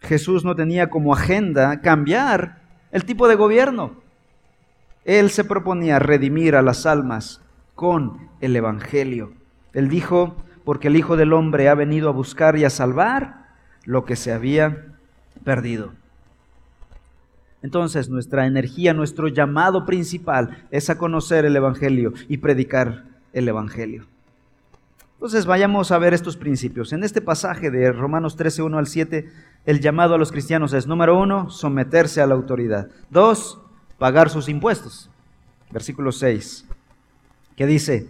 Jesús 0.00 0.44
no 0.44 0.54
tenía 0.54 0.90
como 0.90 1.12
agenda 1.12 1.80
cambiar 1.80 2.60
el 2.92 3.04
tipo 3.04 3.26
de 3.26 3.34
gobierno. 3.34 4.02
Él 5.04 5.30
se 5.30 5.44
proponía 5.44 5.98
redimir 5.98 6.56
a 6.56 6.62
las 6.62 6.86
almas 6.86 7.40
con 7.74 8.28
el 8.40 8.54
Evangelio. 8.54 9.32
Él 9.72 9.88
dijo, 9.88 10.36
porque 10.64 10.88
el 10.88 10.96
Hijo 10.96 11.16
del 11.16 11.32
Hombre 11.32 11.68
ha 11.68 11.74
venido 11.74 12.08
a 12.08 12.12
buscar 12.12 12.56
y 12.56 12.64
a 12.64 12.70
salvar 12.70 13.43
lo 13.84 14.04
que 14.04 14.16
se 14.16 14.32
había 14.32 14.86
perdido. 15.44 15.92
Entonces 17.62 18.10
nuestra 18.10 18.46
energía, 18.46 18.92
nuestro 18.92 19.28
llamado 19.28 19.86
principal 19.86 20.66
es 20.70 20.90
a 20.90 20.98
conocer 20.98 21.44
el 21.44 21.56
Evangelio 21.56 22.12
y 22.28 22.36
predicar 22.36 23.04
el 23.32 23.48
Evangelio. 23.48 24.06
Entonces 25.14 25.46
vayamos 25.46 25.90
a 25.90 25.98
ver 25.98 26.12
estos 26.12 26.36
principios. 26.36 26.92
En 26.92 27.02
este 27.02 27.22
pasaje 27.22 27.70
de 27.70 27.90
Romanos 27.92 28.36
13, 28.36 28.62
1 28.62 28.78
al 28.78 28.86
7, 28.86 29.32
el 29.64 29.80
llamado 29.80 30.14
a 30.14 30.18
los 30.18 30.30
cristianos 30.30 30.74
es, 30.74 30.86
número 30.86 31.18
uno, 31.18 31.48
someterse 31.48 32.20
a 32.20 32.26
la 32.26 32.34
autoridad. 32.34 32.90
Dos, 33.08 33.58
pagar 33.98 34.28
sus 34.28 34.50
impuestos. 34.50 35.08
Versículo 35.70 36.12
6, 36.12 36.66
que 37.56 37.66
dice, 37.66 38.06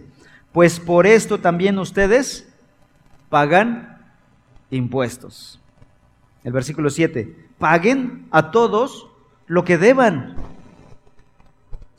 pues 0.51 0.79
por 0.81 1.07
esto 1.07 1.39
también 1.39 1.79
ustedes 1.79 2.53
pagan 3.29 3.99
impuestos. 4.69 5.61
El 6.45 6.53
versículo 6.53 6.89
7, 6.89 7.35
paguen 7.57 8.27
a 8.29 8.51
todos 8.51 9.09
lo 9.47 9.65
que 9.65 9.79
deban. 9.79 10.35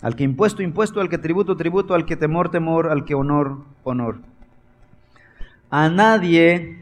Al 0.01 0.15
que 0.15 0.23
impuesto, 0.23 0.63
impuesto, 0.63 1.01
al 1.01 1.09
que 1.09 1.19
tributo, 1.19 1.57
tributo, 1.57 1.95
al 1.95 2.07
que 2.07 2.17
temor, 2.17 2.51
temor, 2.51 2.89
al 2.89 3.05
que 3.05 3.17
honor, 3.17 3.59
honor. 3.83 4.19
A 5.69 5.89
nadie 5.89 6.79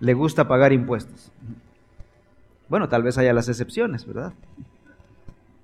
le 0.00 0.14
gusta 0.14 0.48
pagar 0.48 0.72
impuestos. 0.72 1.30
Bueno, 2.70 2.88
tal 2.88 3.02
vez 3.02 3.18
haya 3.18 3.34
las 3.34 3.48
excepciones, 3.48 4.06
¿verdad? 4.06 4.32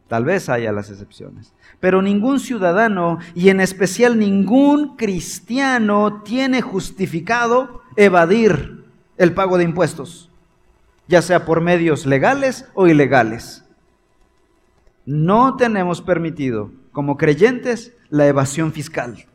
Tal 0.07 0.25
vez 0.25 0.49
haya 0.49 0.71
las 0.71 0.90
excepciones. 0.90 1.54
Pero 1.78 2.02
ningún 2.02 2.40
ciudadano 2.40 3.21
y 3.35 3.49
en 3.49 3.61
especial 3.61 4.19
ningún 4.19 4.97
cristiano 4.97 6.23
tiene 6.25 6.61
justificado 6.61 7.80
evadir 7.97 8.85
el 9.16 9.33
pago 9.33 9.57
de 9.57 9.64
impuestos, 9.64 10.29
ya 11.11 11.23
sea 11.23 11.45
por 11.45 11.61
medios 11.61 12.07
legales 12.07 12.67
o 12.73 12.87
ilegales. 12.87 13.64
No 15.05 15.57
tenemos 15.57 16.00
permitido 16.00 16.71
como 16.93 17.17
creyentes 17.17 17.93
la 18.11 18.29
evasión 18.29 18.73
fiscal. 18.73 19.26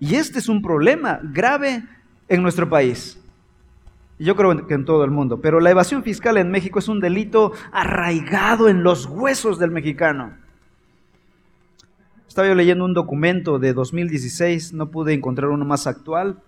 Y 0.00 0.16
este 0.16 0.40
es 0.40 0.48
un 0.48 0.60
problema 0.60 1.20
grave 1.22 1.84
en 2.28 2.42
nuestro 2.42 2.68
país. 2.68 3.20
Yo 4.18 4.34
creo 4.34 4.66
que 4.66 4.74
en 4.74 4.84
todo 4.84 5.04
el 5.04 5.12
mundo. 5.12 5.40
Pero 5.40 5.60
la 5.60 5.70
evasión 5.70 6.02
fiscal 6.02 6.36
en 6.36 6.50
México 6.50 6.80
es 6.80 6.88
un 6.88 6.98
delito 6.98 7.52
arraigado 7.70 8.68
en 8.68 8.82
los 8.82 9.06
huesos 9.06 9.60
del 9.60 9.70
mexicano. 9.70 10.36
Estaba 12.26 12.48
yo 12.48 12.56
leyendo 12.56 12.84
un 12.84 12.94
documento 12.94 13.60
de 13.60 13.72
2016, 13.72 14.72
no 14.72 14.90
pude 14.90 15.12
encontrar 15.12 15.50
uno 15.50 15.64
más 15.64 15.86
actual, 15.86 16.40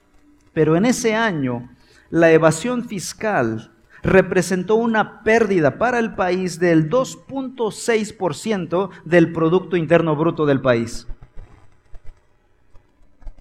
pero 0.52 0.76
en 0.76 0.86
ese 0.86 1.14
año 1.14 1.68
la 2.10 2.32
evasión 2.32 2.84
fiscal 2.84 3.70
representó 4.02 4.74
una 4.76 5.22
pérdida 5.22 5.78
para 5.78 5.98
el 5.98 6.14
país 6.14 6.60
del 6.60 6.90
2.6% 6.90 8.90
del 9.04 9.32
Producto 9.32 9.76
Interno 9.76 10.14
Bruto 10.14 10.46
del 10.46 10.60
país. 10.60 11.08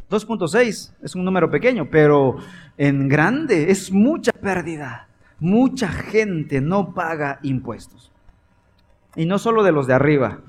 2.6 0.09 0.93
es 1.01 1.15
un 1.15 1.25
número 1.25 1.49
pequeño, 1.49 1.89
pero 1.89 2.37
en 2.77 3.09
grande 3.09 3.71
es 3.71 3.91
mucha 3.91 4.31
pérdida. 4.31 5.07
Mucha 5.39 5.89
gente 5.89 6.61
no 6.61 6.93
paga 6.93 7.39
impuestos. 7.43 8.11
Y 9.15 9.25
no 9.25 9.39
solo 9.39 9.63
de 9.63 9.71
los 9.71 9.87
de 9.87 9.93
arriba, 9.93 10.39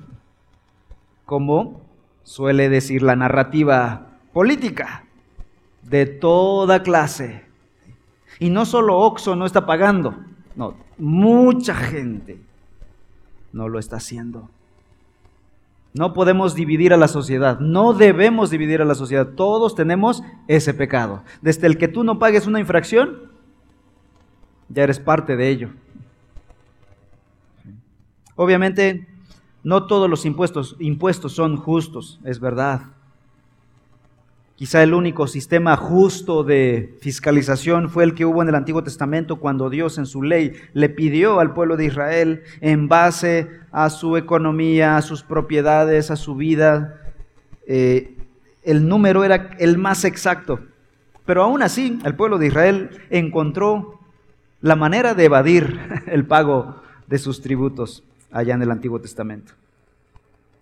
como 1.25 1.81
suele 2.23 2.69
decir 2.69 3.01
la 3.01 3.15
narrativa 3.15 4.19
política, 4.31 5.05
de 5.83 6.05
toda 6.05 6.83
clase. 6.83 7.45
Y 8.39 8.49
no 8.49 8.65
solo 8.65 8.97
Oxo 8.97 9.35
no 9.35 9.45
está 9.45 9.65
pagando, 9.65 10.15
no, 10.55 10.75
mucha 10.97 11.73
gente 11.73 12.39
no 13.53 13.69
lo 13.69 13.79
está 13.79 13.97
haciendo. 13.97 14.49
No 15.93 16.13
podemos 16.13 16.55
dividir 16.55 16.93
a 16.93 16.97
la 16.97 17.07
sociedad, 17.07 17.59
no 17.59 17.93
debemos 17.93 18.49
dividir 18.49 18.81
a 18.81 18.85
la 18.85 18.95
sociedad. 18.95 19.29
Todos 19.35 19.75
tenemos 19.75 20.23
ese 20.47 20.73
pecado. 20.73 21.23
Desde 21.41 21.67
el 21.67 21.77
que 21.77 21.87
tú 21.87 22.03
no 22.03 22.19
pagues 22.19 22.47
una 22.47 22.59
infracción, 22.59 23.31
ya 24.67 24.83
eres 24.83 24.99
parte 24.99 25.37
de 25.37 25.49
ello. 25.49 25.69
Obviamente, 28.35 29.07
no 29.63 29.87
todos 29.87 30.09
los 30.09 30.25
impuestos, 30.25 30.75
impuestos 30.79 31.33
son 31.33 31.55
justos, 31.55 32.19
es 32.25 32.41
verdad. 32.41 32.81
Quizá 34.55 34.81
el 34.83 34.93
único 34.93 35.27
sistema 35.27 35.75
justo 35.75 36.45
de 36.45 36.95
fiscalización 37.01 37.89
fue 37.89 38.05
el 38.05 38.15
que 38.15 38.23
hubo 38.23 38.41
en 38.41 38.47
el 38.47 38.55
Antiguo 38.55 38.83
Testamento 38.83 39.35
cuando 39.35 39.69
Dios 39.69 39.97
en 39.97 40.05
su 40.05 40.23
ley 40.23 40.53
le 40.71 40.87
pidió 40.87 41.41
al 41.41 41.53
pueblo 41.53 41.75
de 41.75 41.85
Israel 41.85 42.43
en 42.61 42.87
base 42.87 43.49
a 43.73 43.89
su 43.89 44.15
economía, 44.15 44.95
a 44.95 45.01
sus 45.01 45.23
propiedades, 45.23 46.09
a 46.09 46.15
su 46.15 46.35
vida. 46.35 47.01
Eh, 47.67 48.15
el 48.63 48.87
número 48.87 49.25
era 49.25 49.51
el 49.59 49.77
más 49.77 50.05
exacto. 50.05 50.61
Pero 51.25 51.43
aún 51.43 51.61
así 51.61 51.99
el 52.05 52.15
pueblo 52.15 52.37
de 52.37 52.47
Israel 52.47 52.91
encontró 53.09 53.99
la 54.61 54.77
manera 54.77 55.13
de 55.13 55.25
evadir 55.25 55.79
el 56.07 56.25
pago 56.25 56.81
de 57.07 57.19
sus 57.19 57.41
tributos 57.41 58.03
allá 58.31 58.53
en 58.53 58.61
el 58.61 58.71
Antiguo 58.71 59.01
Testamento. 59.01 59.51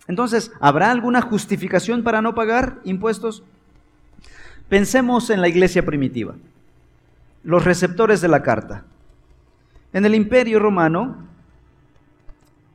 Entonces, 0.07 0.51
¿habrá 0.59 0.89
alguna 0.89 1.21
justificación 1.21 2.01
para 2.01 2.23
no 2.23 2.33
pagar 2.33 2.79
impuestos? 2.83 3.43
Pensemos 4.69 5.29
en 5.29 5.41
la 5.41 5.47
iglesia 5.47 5.85
primitiva, 5.85 6.35
los 7.43 7.63
receptores 7.63 8.21
de 8.21 8.27
la 8.27 8.41
carta. 8.41 8.85
En 9.91 10.05
el 10.05 10.15
imperio 10.15 10.59
romano 10.59 11.17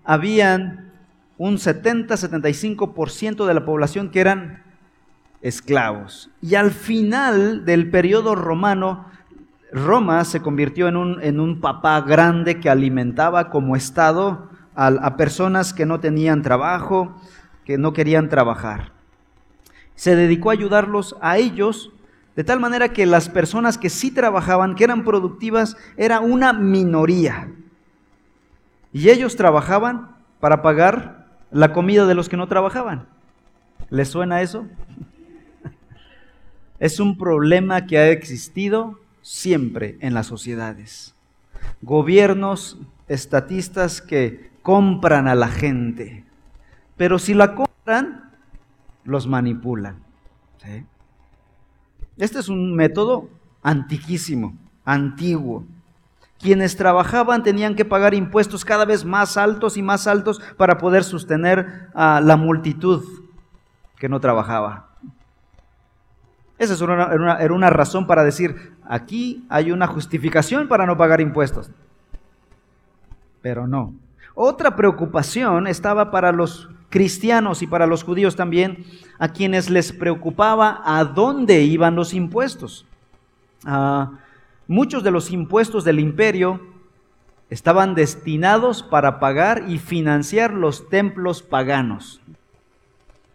habían 0.05 0.93
un 1.37 1.57
70-75% 1.57 3.47
de 3.47 3.55
la 3.55 3.65
población 3.65 4.11
que 4.11 4.21
eran 4.21 4.63
esclavos. 5.41 6.31
Y 6.41 6.55
al 6.55 6.71
final 6.71 7.65
del 7.65 7.91
periodo 7.91 8.35
romano, 8.35 9.07
Roma 9.73 10.25
se 10.25 10.41
convirtió 10.41 10.89
en 10.89 11.41
un, 11.41 11.61
papá 11.61 12.01
grande 12.01 12.61
que 12.61 12.71
alimentaba 12.71 13.51
como 13.51 13.77
Estado 13.77 14.49
a 14.75 15.17
personas 15.17 15.75
que 15.75 15.87
no 15.87 15.99
tenían 15.99 16.43
trabajo, 16.43 17.21
que 17.65 17.79
no 17.79 17.93
querían 17.93 18.29
trabajar 18.29 18.98
se 19.99 20.15
dedicó 20.15 20.51
a 20.51 20.53
ayudarlos 20.53 21.17
a 21.21 21.39
ellos, 21.39 21.91
de 22.37 22.45
tal 22.45 22.61
manera 22.61 22.93
que 22.93 23.05
las 23.05 23.29
personas 23.29 23.77
que 23.77 23.91
sí 23.91 24.13
trabajaban, 24.13 24.77
que 24.77 24.85
eran 24.85 25.03
productivas, 25.03 25.77
era 25.97 26.21
una 26.21 26.53
minoría. 26.53 27.51
Y 28.93 29.09
ellos 29.09 29.35
trabajaban 29.35 30.15
para 30.39 30.63
pagar 30.63 31.27
la 31.51 31.73
comida 31.73 32.07
de 32.07 32.15
los 32.15 32.29
que 32.29 32.37
no 32.37 32.47
trabajaban. 32.47 33.09
¿Les 33.91 34.09
suena 34.09 34.41
eso? 34.41 34.67
Es 36.79 37.01
un 37.01 37.19
problema 37.19 37.87
que 37.87 37.99
ha 37.99 38.11
existido 38.11 39.01
siempre 39.21 39.97
en 39.99 40.15
las 40.15 40.29
sociedades. 40.29 41.13
Gobiernos 41.83 42.79
estatistas 43.09 44.01
que 44.01 44.53
compran 44.63 45.27
a 45.27 45.35
la 45.35 45.49
gente, 45.49 46.25
pero 46.97 47.19
si 47.19 47.35
la 47.35 47.57
compran, 47.57 48.28
los 49.09 49.27
manipulan. 49.27 49.97
Este 52.19 52.39
es 52.39 52.49
un 52.49 52.77
método 52.77 53.29
antiquísimo, 53.63 54.55
antiguo. 54.85 55.65
Quienes 56.39 56.77
trabajaban 56.77 57.43
tenían 57.43 57.75
que 57.75 57.85
pagar 57.85 58.15
impuestos 58.15 58.65
cada 58.65 58.85
vez 58.85 59.05
más 59.05 59.37
altos 59.37 59.77
y 59.77 59.83
más 59.83 60.07
altos 60.07 60.41
para 60.57 60.79
poder 60.79 61.05
sostener 61.05 61.89
a 61.95 62.21
la 62.21 62.37
multitud 62.37 63.03
que 63.97 64.09
no 64.09 64.21
trabajaba. 64.21 64.91
Esa 66.59 66.75
era 66.85 67.55
una 67.55 67.71
razón 67.71 68.07
para 68.07 68.25
decir, 68.25 68.75
aquí 68.85 69.47
hay 69.49 69.73
una 69.73 69.87
justificación 69.87 70.69
para 70.69 70.87
no 70.87 70.97
pagar 70.97 71.21
impuestos. 71.21 71.71
Pero 73.41 73.67
no. 73.67 73.95
Otra 74.35 74.77
preocupación 74.77 75.67
estaba 75.67 76.11
para 76.11 76.31
los 76.31 76.69
cristianos 76.89 77.63
y 77.63 77.67
para 77.67 77.87
los 77.87 78.05
judíos 78.05 78.37
también, 78.37 78.85
a 79.19 79.29
quienes 79.29 79.71
les 79.71 79.93
preocupaba 79.93 80.83
a 80.85 81.05
dónde 81.05 81.63
iban 81.63 81.97
los 81.97 82.15
impuestos. 82.15 82.87
Ah, 83.65 84.13
muchos 84.67 85.03
de 85.03 85.11
los 85.11 85.31
impuestos 85.31 85.85
del 85.85 86.01
imperio 86.01 86.61
estaban 87.51 87.95
destinados 87.95 88.83
para 88.83 89.19
pagar 89.19 89.65
y 89.69 89.79
financiar 89.79 90.53
los 90.53 90.89
templos 90.89 91.43
paganos. 91.43 92.21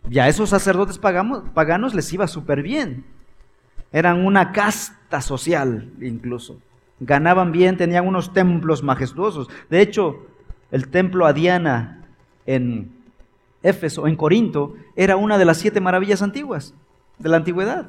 Y 0.10 0.20
a 0.20 0.28
esos 0.28 0.50
sacerdotes 0.50 1.00
paganos 1.00 1.94
les 1.94 2.12
iba 2.14 2.28
súper 2.28 2.62
bien. 2.62 3.06
Eran 3.92 4.26
una 4.26 4.52
casta 4.52 5.22
social 5.22 5.92
incluso. 6.02 6.60
Ganaban 7.00 7.52
bien, 7.52 7.78
tenían 7.78 8.08
unos 8.08 8.34
templos 8.34 8.84
majestuosos. 8.84 9.50
De 9.70 9.82
hecho, 9.82 10.26
el 10.72 10.90
templo 10.90 11.26
a 11.26 11.34
Diana 11.34 12.06
en 12.46 12.92
Éfeso, 13.64 14.08
en 14.08 14.16
Corinto, 14.16 14.76
era 14.96 15.16
una 15.16 15.38
de 15.38 15.46
las 15.46 15.58
siete 15.58 15.82
maravillas 15.82 16.22
antiguas 16.22 16.76
de 17.18 17.30
la 17.30 17.38
antigüedad. 17.38 17.88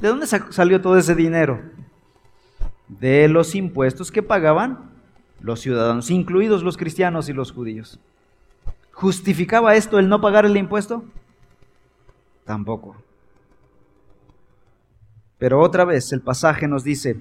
¿De 0.00 0.08
dónde 0.08 0.26
salió 0.26 0.80
todo 0.80 0.96
ese 0.96 1.14
dinero? 1.14 1.60
De 2.88 3.28
los 3.28 3.54
impuestos 3.54 4.10
que 4.10 4.22
pagaban 4.22 4.90
los 5.40 5.60
ciudadanos, 5.60 6.10
incluidos 6.10 6.62
los 6.62 6.76
cristianos 6.76 7.28
y 7.28 7.32
los 7.32 7.52
judíos. 7.52 7.98
¿Justificaba 8.92 9.74
esto 9.74 9.98
el 9.98 10.08
no 10.08 10.20
pagar 10.20 10.46
el 10.46 10.56
impuesto? 10.56 11.04
Tampoco. 12.44 12.96
Pero 15.38 15.60
otra 15.60 15.84
vez 15.84 16.12
el 16.12 16.20
pasaje 16.20 16.68
nos 16.68 16.84
dice, 16.84 17.20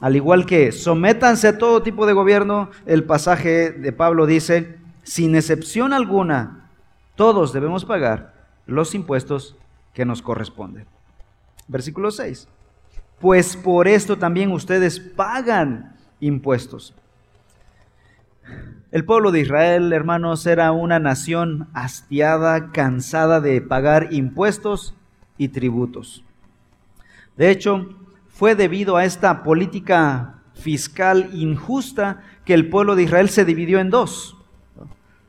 al 0.00 0.16
igual 0.16 0.46
que 0.46 0.72
sométanse 0.72 1.48
a 1.48 1.58
todo 1.58 1.82
tipo 1.82 2.06
de 2.06 2.12
gobierno, 2.14 2.70
el 2.86 3.04
pasaje 3.04 3.70
de 3.70 3.92
Pablo 3.92 4.26
dice, 4.26 4.78
sin 5.02 5.36
excepción 5.36 5.92
alguna, 5.92 6.63
todos 7.16 7.52
debemos 7.52 7.84
pagar 7.84 8.34
los 8.66 8.94
impuestos 8.94 9.56
que 9.92 10.04
nos 10.04 10.22
corresponden. 10.22 10.86
Versículo 11.68 12.10
6. 12.10 12.48
Pues 13.20 13.56
por 13.56 13.88
esto 13.88 14.18
también 14.18 14.52
ustedes 14.52 14.98
pagan 15.00 15.96
impuestos. 16.20 16.94
El 18.90 19.04
pueblo 19.04 19.32
de 19.32 19.40
Israel, 19.40 19.92
hermanos, 19.92 20.46
era 20.46 20.70
una 20.72 20.98
nación 20.98 21.68
hastiada, 21.72 22.70
cansada 22.70 23.40
de 23.40 23.60
pagar 23.60 24.12
impuestos 24.12 24.94
y 25.36 25.48
tributos. 25.48 26.24
De 27.36 27.50
hecho, 27.50 27.88
fue 28.28 28.54
debido 28.54 28.96
a 28.96 29.04
esta 29.04 29.42
política 29.42 30.42
fiscal 30.54 31.30
injusta 31.32 32.22
que 32.44 32.54
el 32.54 32.68
pueblo 32.68 32.94
de 32.94 33.04
Israel 33.04 33.28
se 33.28 33.44
dividió 33.44 33.80
en 33.80 33.90
dos. 33.90 34.36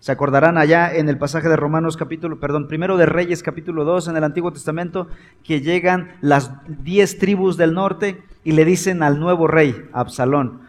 Se 0.05 0.11
acordarán 0.11 0.59
allá 0.59 0.93
en 0.93 1.09
el 1.09 1.17
pasaje 1.17 1.49
de 1.49 1.55
Romanos 1.55 1.97
capítulo, 1.97 2.39
perdón, 2.39 2.67
primero 2.67 2.95
de 2.95 3.07
Reyes 3.07 3.41
capítulo 3.41 3.85
2 3.85 4.09
en 4.09 4.17
el 4.17 4.23
Antiguo 4.23 4.53
Testamento, 4.53 5.07
que 5.43 5.61
llegan 5.61 6.15
las 6.21 6.51
diez 6.83 7.17
tribus 7.17 7.57
del 7.57 7.73
norte 7.73 8.23
y 8.43 8.51
le 8.51 8.65
dicen 8.65 9.01
al 9.01 9.19
nuevo 9.19 9.47
rey, 9.47 9.89
Absalón, 9.93 10.61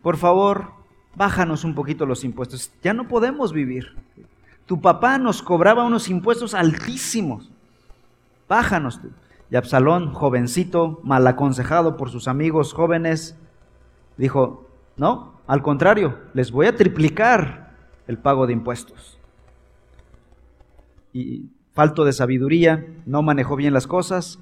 por 0.00 0.16
favor, 0.16 0.72
bájanos 1.14 1.64
un 1.64 1.74
poquito 1.74 2.06
los 2.06 2.24
impuestos, 2.24 2.72
ya 2.82 2.94
no 2.94 3.08
podemos 3.08 3.52
vivir. 3.52 3.94
Tu 4.64 4.80
papá 4.80 5.18
nos 5.18 5.42
cobraba 5.42 5.84
unos 5.84 6.08
impuestos 6.08 6.54
altísimos, 6.54 7.50
bájanos. 8.48 9.02
Y 9.50 9.56
Absalón, 9.56 10.14
jovencito, 10.14 10.98
mal 11.04 11.26
aconsejado 11.26 11.98
por 11.98 12.08
sus 12.08 12.26
amigos 12.26 12.72
jóvenes, 12.72 13.36
dijo, 14.16 14.66
no, 14.96 15.34
al 15.46 15.60
contrario, 15.60 16.20
les 16.32 16.50
voy 16.50 16.68
a 16.68 16.74
triplicar 16.74 17.71
el 18.06 18.18
pago 18.18 18.46
de 18.46 18.52
impuestos. 18.52 19.18
Y 21.12 21.46
falto 21.72 22.04
de 22.04 22.12
sabiduría, 22.12 22.86
no 23.06 23.22
manejó 23.22 23.56
bien 23.56 23.74
las 23.74 23.86
cosas, 23.86 24.38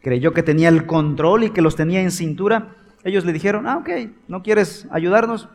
creyó 0.00 0.32
que 0.32 0.42
tenía 0.42 0.68
el 0.68 0.86
control 0.86 1.44
y 1.44 1.50
que 1.50 1.62
los 1.62 1.76
tenía 1.76 2.02
en 2.02 2.10
cintura. 2.10 2.76
Ellos 3.04 3.24
le 3.24 3.32
dijeron, 3.32 3.66
ah, 3.66 3.78
ok, 3.78 3.90
¿no 4.28 4.42
quieres 4.42 4.86
ayudarnos? 4.90 5.48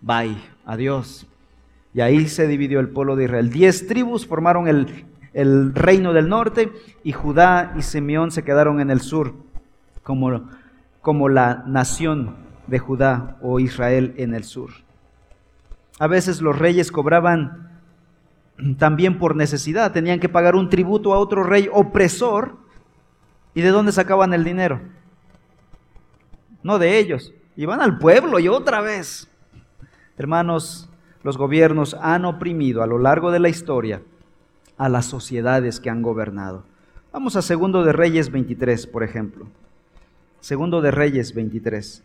Bye, 0.00 0.36
adiós. 0.64 1.26
Y 1.92 2.00
ahí 2.00 2.28
se 2.28 2.46
dividió 2.46 2.80
el 2.80 2.88
pueblo 2.88 3.16
de 3.16 3.24
Israel. 3.24 3.50
Diez 3.50 3.86
tribus 3.86 4.26
formaron 4.26 4.68
el 4.68 5.04
el 5.32 5.74
reino 5.74 6.12
del 6.12 6.28
norte 6.28 6.72
y 7.04 7.12
Judá 7.12 7.74
y 7.76 7.82
Simeón 7.82 8.30
se 8.30 8.42
quedaron 8.42 8.80
en 8.80 8.90
el 8.90 9.00
sur 9.00 9.34
como, 10.02 10.48
como 11.00 11.28
la 11.28 11.62
nación 11.66 12.36
de 12.66 12.78
Judá 12.78 13.36
o 13.42 13.60
Israel 13.60 14.14
en 14.16 14.34
el 14.34 14.44
sur. 14.44 14.70
A 16.00 16.06
veces 16.06 16.40
los 16.40 16.58
reyes 16.58 16.90
cobraban 16.90 17.78
también 18.78 19.18
por 19.18 19.36
necesidad, 19.36 19.92
tenían 19.92 20.18
que 20.18 20.30
pagar 20.30 20.56
un 20.56 20.70
tributo 20.70 21.12
a 21.12 21.18
otro 21.18 21.44
rey 21.44 21.68
opresor. 21.70 22.56
¿Y 23.52 23.60
de 23.60 23.68
dónde 23.68 23.92
sacaban 23.92 24.32
el 24.32 24.42
dinero? 24.42 24.80
No 26.62 26.78
de 26.78 26.98
ellos, 26.98 27.34
iban 27.54 27.82
al 27.82 27.98
pueblo 27.98 28.38
y 28.38 28.48
otra 28.48 28.80
vez. 28.80 29.28
Hermanos, 30.16 30.88
los 31.22 31.36
gobiernos 31.36 31.94
han 32.00 32.24
oprimido 32.24 32.82
a 32.82 32.86
lo 32.86 32.98
largo 32.98 33.30
de 33.30 33.40
la 33.40 33.50
historia 33.50 34.00
a 34.78 34.88
las 34.88 35.04
sociedades 35.04 35.80
que 35.80 35.90
han 35.90 36.00
gobernado. 36.00 36.64
Vamos 37.12 37.36
a 37.36 37.42
Segundo 37.42 37.84
de 37.84 37.92
Reyes 37.92 38.30
23, 38.30 38.86
por 38.86 39.02
ejemplo. 39.02 39.48
Segundo 40.40 40.80
de 40.80 40.92
Reyes 40.92 41.34
23. 41.34 42.02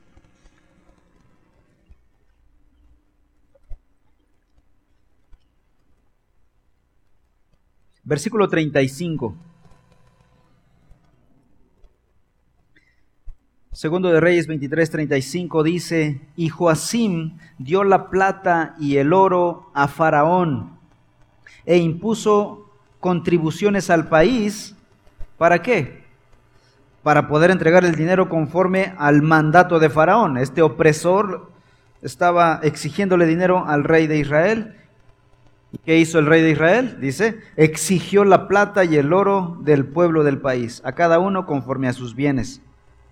Versículo 8.06 8.48
35. 8.48 9.36
Segundo 13.72 14.10
de 14.10 14.22
Reyes 14.22 14.48
23, 14.48 14.90
35 14.90 15.64
dice, 15.64 16.22
y 16.38 16.48
Joacim 16.48 17.38
dio 17.58 17.84
la 17.84 18.10
plata 18.10 18.76
y 18.80 18.98
el 18.98 19.12
oro 19.12 19.70
a 19.74 19.90
Faraón 19.90 20.78
e 21.66 21.78
impuso 21.78 22.70
contribuciones 23.02 23.90
al 23.90 24.08
país. 24.08 24.76
¿Para 25.38 25.62
qué? 25.62 26.06
Para 27.04 27.28
poder 27.28 27.52
entregar 27.52 27.84
el 27.84 27.96
dinero 27.96 28.30
conforme 28.30 28.94
al 28.98 29.24
mandato 29.24 29.80
de 29.80 29.90
Faraón. 29.90 30.38
Este 30.38 30.62
opresor 30.62 31.52
estaba 32.02 32.60
exigiéndole 32.64 33.26
dinero 33.26 33.66
al 33.68 33.84
rey 33.84 34.08
de 34.08 34.20
Israel. 34.20 34.76
¿Qué 35.84 35.98
hizo 35.98 36.20
el 36.20 36.26
rey 36.26 36.42
de 36.42 36.52
Israel? 36.52 36.98
Dice, 37.02 37.42
exigió 37.56 38.24
la 38.24 38.48
plata 38.48 38.86
y 38.86 38.96
el 38.96 39.14
oro 39.14 39.58
del 39.62 39.86
pueblo 39.86 40.24
del 40.24 40.40
país, 40.40 40.82
a 40.86 40.94
cada 40.94 41.20
uno 41.20 41.46
conforme 41.46 41.88
a 41.88 41.94
sus 41.94 42.16
bienes, 42.16 42.62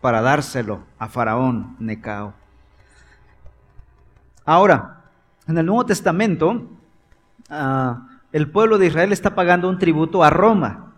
para 0.02 0.22
dárselo 0.22 0.84
a 1.00 1.08
Faraón 1.08 1.76
Necao. 1.80 2.34
Ahora, 4.46 5.02
en 5.48 5.58
el 5.58 5.66
Nuevo 5.66 5.86
Testamento, 5.86 6.68
ah, 7.50 8.08
el 8.32 8.50
pueblo 8.50 8.78
de 8.78 8.88
Israel 8.88 9.12
está 9.12 9.36
pagando 9.36 9.70
un 9.70 9.80
tributo 9.80 10.24
a 10.24 10.30
Roma. 10.30 10.94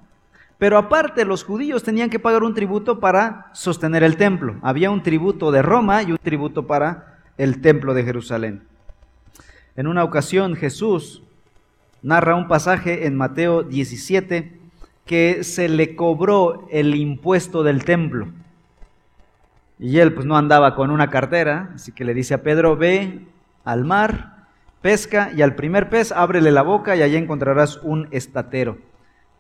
Pero 0.57 0.77
aparte 0.77 1.25
los 1.25 1.43
judíos 1.43 1.83
tenían 1.83 2.09
que 2.09 2.19
pagar 2.19 2.43
un 2.43 2.53
tributo 2.53 2.99
para 2.99 3.51
sostener 3.53 4.03
el 4.03 4.15
templo. 4.15 4.55
Había 4.61 4.89
un 4.89 5.03
tributo 5.03 5.51
de 5.51 5.61
Roma 5.61 6.01
y 6.01 6.11
un 6.11 6.17
tributo 6.17 6.65
para 6.65 7.19
el 7.37 7.61
templo 7.61 7.93
de 7.93 8.03
Jerusalén. 8.03 8.63
En 9.75 9.87
una 9.87 10.05
ocasión 10.05 10.55
Jesús 10.55 11.21
narra 12.05 12.35
un 12.35 12.47
pasaje 12.47 13.07
en 13.07 13.15
Mateo 13.15 13.63
17 13.63 14.59
que 15.07 15.43
se 15.43 15.67
le 15.67 15.95
cobró 15.95 16.67
el 16.69 16.93
impuesto 16.93 17.63
del 17.63 17.83
templo. 17.83 18.27
Y 19.79 19.97
él 19.97 20.13
pues 20.13 20.27
no 20.27 20.37
andaba 20.37 20.75
con 20.75 20.91
una 20.91 21.09
cartera, 21.09 21.71
así 21.73 21.91
que 21.91 22.05
le 22.05 22.13
dice 22.13 22.35
a 22.35 22.43
Pedro, 22.43 22.77
ve 22.77 23.25
al 23.63 23.85
mar 23.85 24.45
pesca 24.83 25.31
y 25.35 25.41
al 25.41 25.55
primer 25.55 25.89
pez 25.89 26.11
ábrele 26.11 26.51
la 26.51 26.61
boca 26.61 26.95
y 26.95 27.01
allí 27.01 27.15
encontrarás 27.15 27.77
un 27.77 28.07
estatero, 28.11 28.77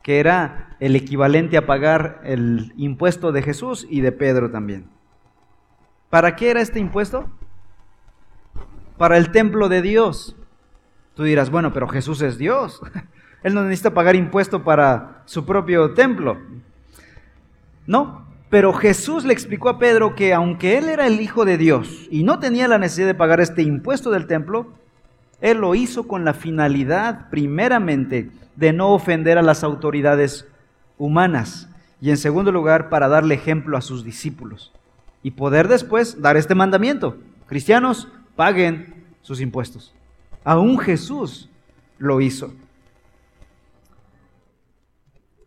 que 0.01 0.19
era 0.19 0.75
el 0.79 0.95
equivalente 0.95 1.57
a 1.57 1.67
pagar 1.67 2.19
el 2.23 2.73
impuesto 2.77 3.31
de 3.31 3.43
Jesús 3.43 3.85
y 3.91 4.01
de 4.01 4.11
Pedro 4.11 4.49
también. 4.49 4.87
¿Para 6.09 6.35
qué 6.35 6.49
era 6.49 6.61
este 6.61 6.79
impuesto? 6.79 7.29
Para 8.97 9.17
el 9.17 9.29
templo 9.29 9.69
de 9.69 9.83
Dios. 9.83 10.35
Tú 11.15 11.23
dirás, 11.23 11.49
bueno, 11.49 11.73
pero 11.73 11.87
Jesús 11.87 12.21
es 12.21 12.37
Dios. 12.37 12.81
Él 13.43 13.53
no 13.53 13.63
necesita 13.63 13.93
pagar 13.93 14.15
impuesto 14.15 14.63
para 14.63 15.21
su 15.25 15.45
propio 15.45 15.93
templo. 15.93 16.37
No, 17.87 18.25
pero 18.49 18.73
Jesús 18.73 19.23
le 19.25 19.33
explicó 19.33 19.69
a 19.69 19.79
Pedro 19.79 20.15
que 20.15 20.33
aunque 20.33 20.77
él 20.77 20.89
era 20.89 21.05
el 21.05 21.21
Hijo 21.21 21.45
de 21.45 21.57
Dios 21.57 22.07
y 22.09 22.23
no 22.23 22.39
tenía 22.39 22.67
la 22.67 22.79
necesidad 22.79 23.07
de 23.07 23.13
pagar 23.13 23.39
este 23.41 23.61
impuesto 23.61 24.09
del 24.09 24.25
templo, 24.25 24.73
él 25.41 25.59
lo 25.59 25.75
hizo 25.75 26.07
con 26.07 26.25
la 26.25 26.33
finalidad, 26.33 27.29
primeramente, 27.29 28.31
de 28.55 28.73
no 28.73 28.93
ofender 28.93 29.37
a 29.37 29.43
las 29.43 29.63
autoridades 29.63 30.47
humanas 30.97 31.69
y 32.01 32.09
en 32.09 32.17
segundo 32.17 32.51
lugar, 32.51 32.89
para 32.89 33.07
darle 33.07 33.35
ejemplo 33.35 33.77
a 33.77 33.81
sus 33.81 34.03
discípulos 34.03 34.71
y 35.23 35.31
poder 35.31 35.67
después 35.67 36.21
dar 36.21 36.37
este 36.37 36.55
mandamiento. 36.55 37.17
Cristianos, 37.47 38.07
paguen 38.35 39.05
sus 39.21 39.41
impuestos. 39.41 39.93
Aún 40.45 40.79
Jesús 40.79 41.49
lo 41.97 42.21
hizo. 42.21 42.53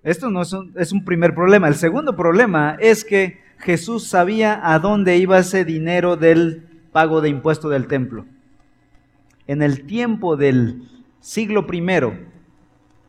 Esto 0.02 0.30
no 0.30 0.42
es 0.42 0.92
un, 0.92 1.04
primer 1.06 1.34
problema. 1.34 1.68
El 1.68 1.74
segundo 1.74 2.14
problema 2.14 2.76
es 2.78 3.02
que 3.02 3.40
Jesús 3.58 4.06
sabía 4.06 4.60
a 4.62 4.78
dónde 4.78 5.16
iba 5.16 5.38
ese 5.38 5.64
dinero 5.64 6.16
del 6.16 6.68
pago 6.92 7.22
de 7.22 7.30
impuesto 7.30 7.70
del 7.70 7.86
templo 7.86 8.26
en 9.48 9.62
el 9.62 9.86
tiempo 9.86 10.36
del 10.36 10.82
siglo 11.20 11.66
I, 11.72 11.82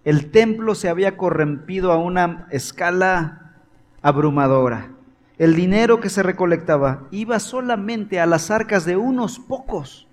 el 0.06 0.32
templo 0.32 0.73
se 0.73 0.89
había 0.89 1.17
corrompido 1.17 1.91
a 1.91 1.97
una 1.97 2.47
escala 2.49 3.58
abrumadora. 4.02 4.89
El 5.38 5.54
dinero 5.56 5.99
que 5.99 6.10
se 6.10 6.23
recolectaba 6.23 7.08
iba 7.12 7.39
solamente 7.39 8.19
a 8.19 8.25
las 8.25 8.49
arcas 8.49 8.86
de 8.86 8.95
unos 8.95 9.38
pocos. 9.38 10.08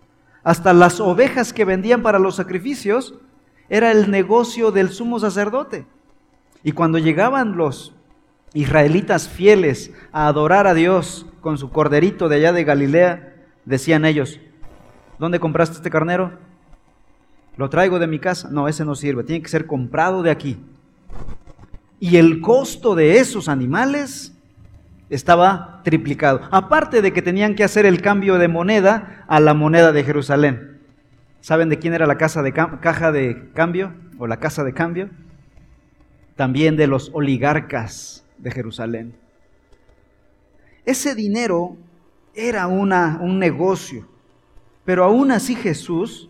Hasta 0.46 0.72
las 0.72 1.00
ovejas 1.00 1.52
que 1.52 1.64
vendían 1.64 2.02
para 2.02 2.20
los 2.20 2.36
sacrificios 2.36 3.14
era 3.68 3.90
el 3.90 4.12
negocio 4.12 4.70
del 4.70 4.90
sumo 4.90 5.18
sacerdote. 5.18 5.86
Y 6.62 6.70
cuando 6.70 6.98
llegaban 6.98 7.56
los 7.56 7.96
israelitas 8.54 9.28
fieles 9.28 9.90
a 10.12 10.28
adorar 10.28 10.68
a 10.68 10.74
Dios 10.74 11.26
con 11.40 11.58
su 11.58 11.70
corderito 11.70 12.28
de 12.28 12.36
allá 12.36 12.52
de 12.52 12.62
Galilea, 12.62 13.34
decían 13.64 14.04
ellos, 14.04 14.38
¿Dónde 15.18 15.40
compraste 15.40 15.78
este 15.78 15.90
carnero? 15.90 16.38
Lo 17.56 17.68
traigo 17.68 17.98
de 17.98 18.06
mi 18.06 18.20
casa. 18.20 18.48
No, 18.48 18.68
ese 18.68 18.84
no 18.84 18.94
sirve. 18.94 19.24
Tiene 19.24 19.42
que 19.42 19.48
ser 19.48 19.66
comprado 19.66 20.22
de 20.22 20.30
aquí. 20.30 20.58
Y 21.98 22.18
el 22.18 22.40
costo 22.40 22.94
de 22.94 23.18
esos 23.18 23.48
animales 23.48 24.35
estaba 25.10 25.80
triplicado. 25.84 26.40
Aparte 26.50 27.02
de 27.02 27.12
que 27.12 27.22
tenían 27.22 27.54
que 27.54 27.64
hacer 27.64 27.86
el 27.86 28.02
cambio 28.02 28.38
de 28.38 28.48
moneda 28.48 29.24
a 29.28 29.40
la 29.40 29.54
moneda 29.54 29.92
de 29.92 30.04
Jerusalén. 30.04 30.80
¿Saben 31.40 31.68
de 31.68 31.78
quién 31.78 31.94
era 31.94 32.06
la 32.06 32.18
casa 32.18 32.42
de 32.42 32.52
caja 32.52 33.12
de 33.12 33.50
cambio 33.54 33.94
o 34.18 34.26
la 34.26 34.38
casa 34.38 34.64
de 34.64 34.72
cambio? 34.72 35.10
También 36.34 36.76
de 36.76 36.86
los 36.86 37.10
oligarcas 37.14 38.24
de 38.38 38.50
Jerusalén. 38.50 39.14
Ese 40.84 41.14
dinero 41.14 41.76
era 42.34 42.66
una, 42.66 43.18
un 43.20 43.38
negocio, 43.38 44.06
pero 44.84 45.04
aún 45.04 45.30
así 45.30 45.54
Jesús 45.54 46.28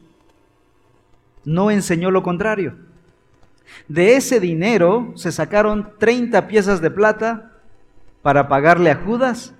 no 1.44 1.70
enseñó 1.70 2.10
lo 2.10 2.22
contrario. 2.22 2.76
De 3.88 4.16
ese 4.16 4.38
dinero 4.38 5.12
se 5.16 5.32
sacaron 5.32 5.92
30 5.98 6.46
piezas 6.46 6.80
de 6.80 6.90
plata 6.90 7.55
para 8.26 8.48
pagarle 8.48 8.90
a 8.90 8.96
Judas 8.96 9.54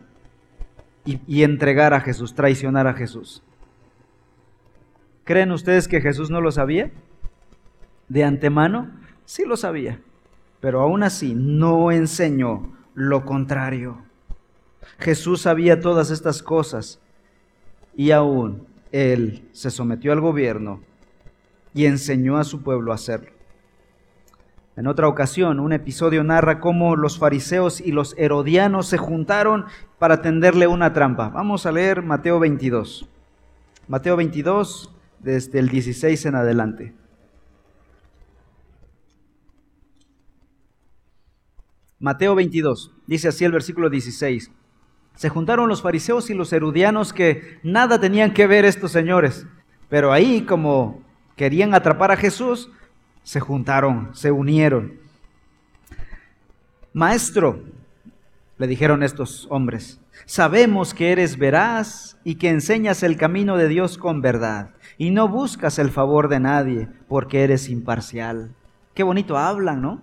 y, 1.05 1.45
entregar 1.45 1.95
a 1.95 2.01
Jesús, 2.01 2.35
traicionar 2.35 2.89
a 2.89 2.95
Jesús. 2.95 3.45
¿Creen 5.23 5.53
ustedes 5.53 5.87
que 5.87 6.01
Jesús 6.01 6.31
no 6.31 6.41
lo 6.41 6.51
sabía? 6.51 6.91
De 8.09 8.25
antemano, 8.25 8.91
sí 9.25 9.45
lo 9.45 9.57
sabía, 9.57 10.01
pero 10.59 10.81
aún 10.81 11.05
así 11.05 11.37
no 11.37 11.93
enseñó 11.93 12.77
lo 12.97 13.25
contrario. 13.25 14.03
Jesús 14.99 15.43
sabía 15.43 15.79
todas 15.79 16.11
estas 16.11 16.43
cosas 16.43 16.99
y 17.95 18.11
aún 18.11 18.67
él 18.91 19.49
se 19.53 19.71
sometió 19.71 20.11
al 20.11 20.21
gobierno 20.21 20.83
y 21.73 21.87
enseñó 21.87 22.37
a 22.37 22.43
su 22.43 22.65
pueblo 22.65 22.91
a 22.91 22.97
hacerlo. 22.97 23.36
En 24.77 24.87
otra 24.87 25.09
ocasión, 25.09 25.59
un 25.59 25.73
episodio 25.73 26.23
narra 26.23 26.61
cómo 26.61 26.97
los 26.97 27.19
fariseos 27.19 27.81
y 27.81 27.93
los 27.93 28.15
herodianos 28.19 28.87
se 28.87 28.99
juntaron 28.99 29.65
para 29.99 30.21
tenderle 30.21 30.67
una 30.67 30.93
trampa. 30.93 31.31
Vamos 31.31 31.65
a 31.65 31.73
leer 31.73 32.03
Mateo 32.03 32.39
22. 32.39 33.09
Mateo 33.89 34.17
22, 34.17 34.95
desde 35.21 35.61
el 35.61 35.71
16 35.71 36.27
en 36.27 36.35
adelante. 36.35 36.95
Mateo 41.99 42.35
22, 42.35 42.93
dice 43.07 43.29
así 43.29 43.47
el 43.47 43.53
versículo 43.53 43.89
16. 43.89 44.51
Se 45.15 45.29
juntaron 45.31 45.71
los 45.71 45.81
fariseos 45.81 46.29
y 46.29 46.35
los 46.35 46.53
herodianos 46.53 47.15
que 47.15 47.59
nada 47.63 47.99
tenían 47.99 48.35
que 48.35 48.47
ver 48.47 48.67
estos 48.67 48.93
señores, 48.93 49.47
pero 49.89 50.13
ahí 50.13 50.43
como 50.43 51.03
querían 51.35 51.73
atrapar 51.73 52.11
a 52.11 52.17
Jesús, 52.19 52.71
se 53.27 53.41
juntaron, 53.41 54.11
se 54.15 54.31
unieron. 54.31 55.01
Maestro, 56.93 57.61
le 58.57 58.69
dijeron 58.69 59.03
estos 59.03 59.49
hombres, 59.51 60.01
sabemos 60.27 60.95
que 60.95 61.11
eres 61.11 61.37
veraz 61.37 62.17
y 62.23 62.37
que 62.37 62.51
enseñas 62.51 63.03
el 63.03 63.17
camino 63.17 63.57
de 63.57 63.67
Dios 63.67 63.99
con 63.99 64.23
verdad 64.23 64.71
y 64.97 65.11
no 65.11 65.27
buscas 65.27 65.81
el 65.81 65.91
favor 65.91 66.29
de 66.29 66.39
nadie 66.39 66.89
porque 67.09 67.43
eres 67.43 67.69
imparcial. 67.69 68.55
Qué 68.95 69.03
bonito 69.03 69.37
hablan, 69.37 69.83
¿no? 69.83 70.03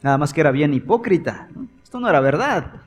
Nada 0.00 0.16
más 0.16 0.32
que 0.32 0.40
era 0.40 0.50
bien 0.50 0.72
hipócrita. 0.72 1.48
Esto 1.84 2.00
no 2.00 2.08
era 2.08 2.20
verdad. 2.20 2.80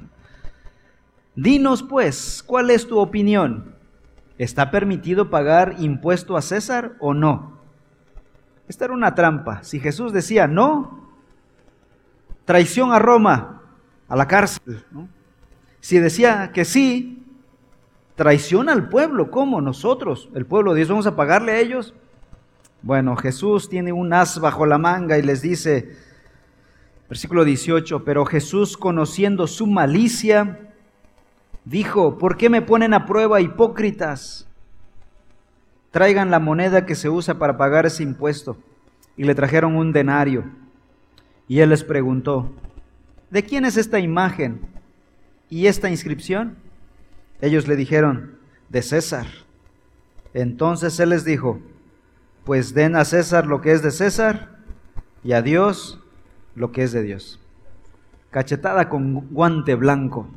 Dinos 1.36 1.84
pues, 1.84 2.44
¿cuál 2.44 2.72
es 2.72 2.88
tu 2.88 2.98
opinión? 2.98 3.76
¿Está 4.40 4.72
permitido 4.72 5.30
pagar 5.30 5.76
impuesto 5.78 6.36
a 6.36 6.42
César 6.42 6.94
o 7.00 7.14
no? 7.14 7.61
Esta 8.68 8.86
era 8.86 8.94
una 8.94 9.16
trampa. 9.16 9.64
Si 9.64 9.80
Jesús 9.80 10.14
decía 10.14 10.48
no, 10.48 11.10
traición 12.46 12.92
a 12.92 13.00
Roma, 13.00 13.62
a 14.08 14.16
la 14.16 14.28
cárcel. 14.28 14.84
Si 15.80 16.00
decía 16.00 16.52
que 16.54 16.66
sí, 16.66 17.26
traición 18.16 18.70
al 18.70 18.90
pueblo, 18.90 19.32
¿cómo? 19.32 19.62
Nosotros, 19.62 20.30
el 20.36 20.46
pueblo 20.46 20.74
de 20.74 20.78
Dios, 20.78 20.90
vamos 20.90 21.08
a 21.08 21.16
pagarle 21.16 21.54
a 21.54 21.60
ellos. 21.60 21.94
Bueno, 22.82 23.16
Jesús 23.16 23.70
tiene 23.70 23.92
un 23.92 24.12
as 24.14 24.40
bajo 24.40 24.66
la 24.66 24.78
manga 24.78 25.18
y 25.18 25.22
les 25.22 25.42
dice, 25.42 25.96
versículo 27.08 27.44
18, 27.46 28.04
pero 28.04 28.26
Jesús 28.26 28.78
conociendo 28.78 29.48
su 29.48 29.68
malicia, 29.68 30.72
dijo, 31.66 32.18
¿por 32.18 32.38
qué 32.38 32.50
me 32.50 32.62
ponen 32.62 32.94
a 32.94 33.06
prueba 33.06 33.42
hipócritas? 33.42 34.48
Traigan 35.92 36.32
la 36.32 36.40
moneda 36.40 36.86
que 36.86 36.96
se 36.96 37.10
usa 37.10 37.38
para 37.38 37.58
pagar 37.58 37.86
ese 37.86 38.04
impuesto. 38.04 38.58
Y 39.16 39.26
le 39.26 39.36
trajeron 39.36 39.76
un 39.76 39.92
denario. 39.92 40.46
Y 41.48 41.60
él 41.60 41.70
les 41.70 41.84
preguntó, 41.84 42.52
¿de 43.30 43.44
quién 43.44 43.66
es 43.66 43.78
esta 43.78 44.00
imagen 44.00 44.62
y 45.50 45.68
esta 45.68 45.90
inscripción? 45.90 46.56
Ellos 47.42 47.68
le 47.68 47.76
dijeron, 47.76 48.38
de 48.70 48.82
César. 48.82 49.28
Entonces 50.34 51.00
él 51.00 51.10
les 51.10 51.26
dijo, 51.26 51.60
pues 52.46 52.74
den 52.74 52.96
a 52.96 53.04
César 53.04 53.46
lo 53.46 53.62
que 53.62 53.74
es 53.74 53.82
de 53.82 53.92
César 53.92 54.50
y 55.24 55.34
a 55.34 55.42
Dios 55.42 56.00
lo 56.56 56.72
que 56.72 56.84
es 56.84 56.92
de 56.94 57.04
Dios. 57.04 57.40
Cachetada 58.30 58.88
con 58.88 59.28
guante 59.30 59.76
blanco. 59.76 60.28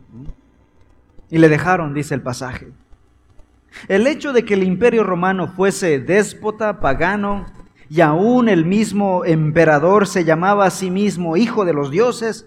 Y 1.31 1.39
le 1.39 1.49
dejaron, 1.49 1.95
dice 1.95 2.15
el 2.15 2.23
pasaje. 2.23 2.73
El 3.89 4.07
hecho 4.07 4.33
de 4.33 4.45
que 4.45 4.55
el 4.55 4.63
imperio 4.63 5.05
romano 5.05 5.49
fuese 5.49 5.99
déspota, 5.99 6.81
pagano, 6.81 7.47
y 7.89 8.01
aún 8.01 8.49
el 8.49 8.65
mismo 8.65 9.25
emperador 9.25 10.07
se 10.07 10.25
llamaba 10.25 10.67
a 10.67 10.71
sí 10.71 10.91
mismo 10.91 11.37
hijo 11.37 11.65
de 11.65 11.75
los 11.75 11.91
dioses, 11.91 12.47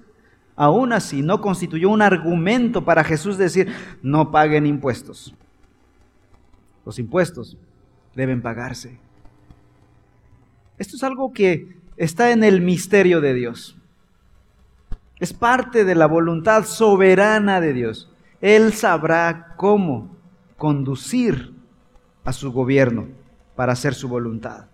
aún 0.55 0.91
así 0.91 1.21
no 1.21 1.41
constituyó 1.41 1.89
un 1.89 2.01
argumento 2.01 2.83
para 2.83 3.03
Jesús 3.03 3.37
decir, 3.37 3.71
no 4.01 4.31
paguen 4.31 4.65
impuestos. 4.65 5.33
Los 6.85 6.99
impuestos 6.99 7.57
deben 8.15 8.41
pagarse. 8.41 8.99
Esto 10.77 10.95
es 10.95 11.03
algo 11.03 11.31
que 11.33 11.77
está 11.97 12.31
en 12.31 12.43
el 12.43 12.61
misterio 12.61 13.21
de 13.21 13.33
Dios. 13.33 13.77
Es 15.19 15.33
parte 15.33 15.83
de 15.83 15.95
la 15.95 16.07
voluntad 16.07 16.65
soberana 16.65 17.61
de 17.61 17.73
Dios. 17.73 18.11
Él 18.41 18.73
sabrá 18.73 19.53
cómo 19.57 20.16
conducir 20.57 21.53
a 22.23 22.33
su 22.33 22.51
gobierno 22.51 23.07
para 23.55 23.73
hacer 23.73 23.93
su 23.93 24.09
voluntad. 24.09 24.65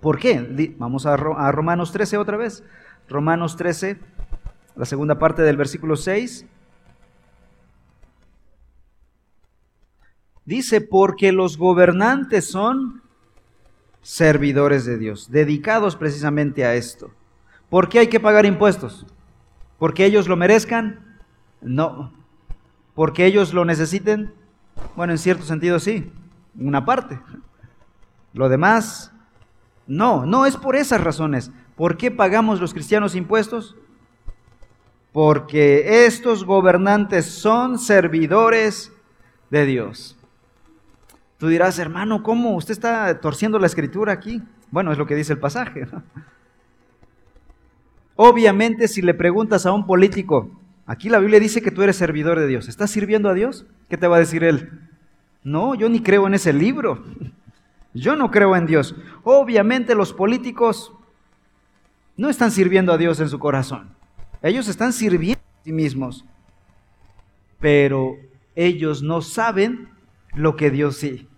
¿Por 0.00 0.18
qué? 0.18 0.74
Vamos 0.78 1.06
a, 1.06 1.16
Romanos 1.16 1.92
13 1.92 2.16
otra 2.16 2.36
vez. 2.36 2.64
Romanos 3.08 3.56
13, 3.56 3.98
la 4.76 4.84
segunda 4.84 5.18
parte 5.18 5.42
del 5.42 5.56
versículo 5.56 5.96
6. 5.96 6.46
Dice, 10.44 10.80
porque 10.80 11.32
los 11.32 11.58
gobernantes 11.58 12.48
son 12.48 13.02
servidores 14.02 14.84
de 14.84 14.96
Dios, 14.96 15.30
dedicados 15.30 15.96
precisamente 15.96 16.64
a 16.64 16.74
esto. 16.76 17.10
¿Por 17.68 17.88
qué 17.88 17.98
hay 17.98 18.06
que 18.06 18.20
pagar 18.20 18.46
impuestos? 18.46 19.06
¿Porque 19.78 20.04
ellos 20.04 20.28
lo 20.28 20.36
merezcan? 20.36 21.18
No. 21.60 22.12
¿Porque 22.94 23.26
ellos 23.26 23.52
lo 23.52 23.64
necesiten? 23.64 24.32
Bueno, 24.94 25.12
en 25.12 25.18
cierto 25.18 25.44
sentido 25.44 25.78
sí, 25.78 26.10
una 26.58 26.84
parte. 26.84 27.20
Lo 28.32 28.48
demás, 28.48 29.12
no, 29.86 30.26
no 30.26 30.46
es 30.46 30.56
por 30.56 30.76
esas 30.76 31.02
razones. 31.02 31.50
¿Por 31.76 31.96
qué 31.96 32.10
pagamos 32.10 32.60
los 32.60 32.72
cristianos 32.72 33.14
impuestos? 33.14 33.76
Porque 35.12 36.06
estos 36.06 36.44
gobernantes 36.44 37.26
son 37.26 37.78
servidores 37.78 38.92
de 39.50 39.64
Dios. 39.66 40.16
Tú 41.38 41.48
dirás, 41.48 41.78
hermano, 41.78 42.22
¿cómo 42.22 42.54
usted 42.56 42.72
está 42.72 43.20
torciendo 43.20 43.58
la 43.58 43.66
escritura 43.66 44.12
aquí? 44.12 44.42
Bueno, 44.70 44.92
es 44.92 44.98
lo 44.98 45.06
que 45.06 45.14
dice 45.14 45.34
el 45.34 45.38
pasaje. 45.38 45.86
Obviamente, 48.16 48.88
si 48.88 49.02
le 49.02 49.12
preguntas 49.12 49.66
a 49.66 49.72
un 49.72 49.86
político, 49.86 50.50
Aquí 50.86 51.08
la 51.08 51.18
Biblia 51.18 51.40
dice 51.40 51.62
que 51.62 51.72
tú 51.72 51.82
eres 51.82 51.96
servidor 51.96 52.38
de 52.38 52.46
Dios. 52.46 52.68
¿Estás 52.68 52.90
sirviendo 52.90 53.28
a 53.28 53.34
Dios? 53.34 53.66
¿Qué 53.88 53.96
te 53.96 54.06
va 54.06 54.16
a 54.16 54.20
decir 54.20 54.44
él? 54.44 54.70
No, 55.42 55.74
yo 55.74 55.88
ni 55.88 56.00
creo 56.00 56.26
en 56.26 56.34
ese 56.34 56.52
libro. 56.52 57.04
Yo 57.92 58.14
no 58.14 58.30
creo 58.30 58.54
en 58.54 58.66
Dios. 58.66 58.94
Obviamente 59.24 59.94
los 59.94 60.12
políticos 60.12 60.92
no 62.16 62.28
están 62.28 62.52
sirviendo 62.52 62.92
a 62.92 62.98
Dios 62.98 63.18
en 63.20 63.28
su 63.28 63.38
corazón. 63.38 63.94
Ellos 64.42 64.68
están 64.68 64.92
sirviendo 64.92 65.40
a 65.40 65.64
sí 65.64 65.72
mismos. 65.72 66.24
Pero 67.58 68.16
ellos 68.54 69.02
no 69.02 69.22
saben 69.22 69.88
lo 70.34 70.56
que 70.56 70.70
Dios 70.70 70.96
sí. 70.98 71.28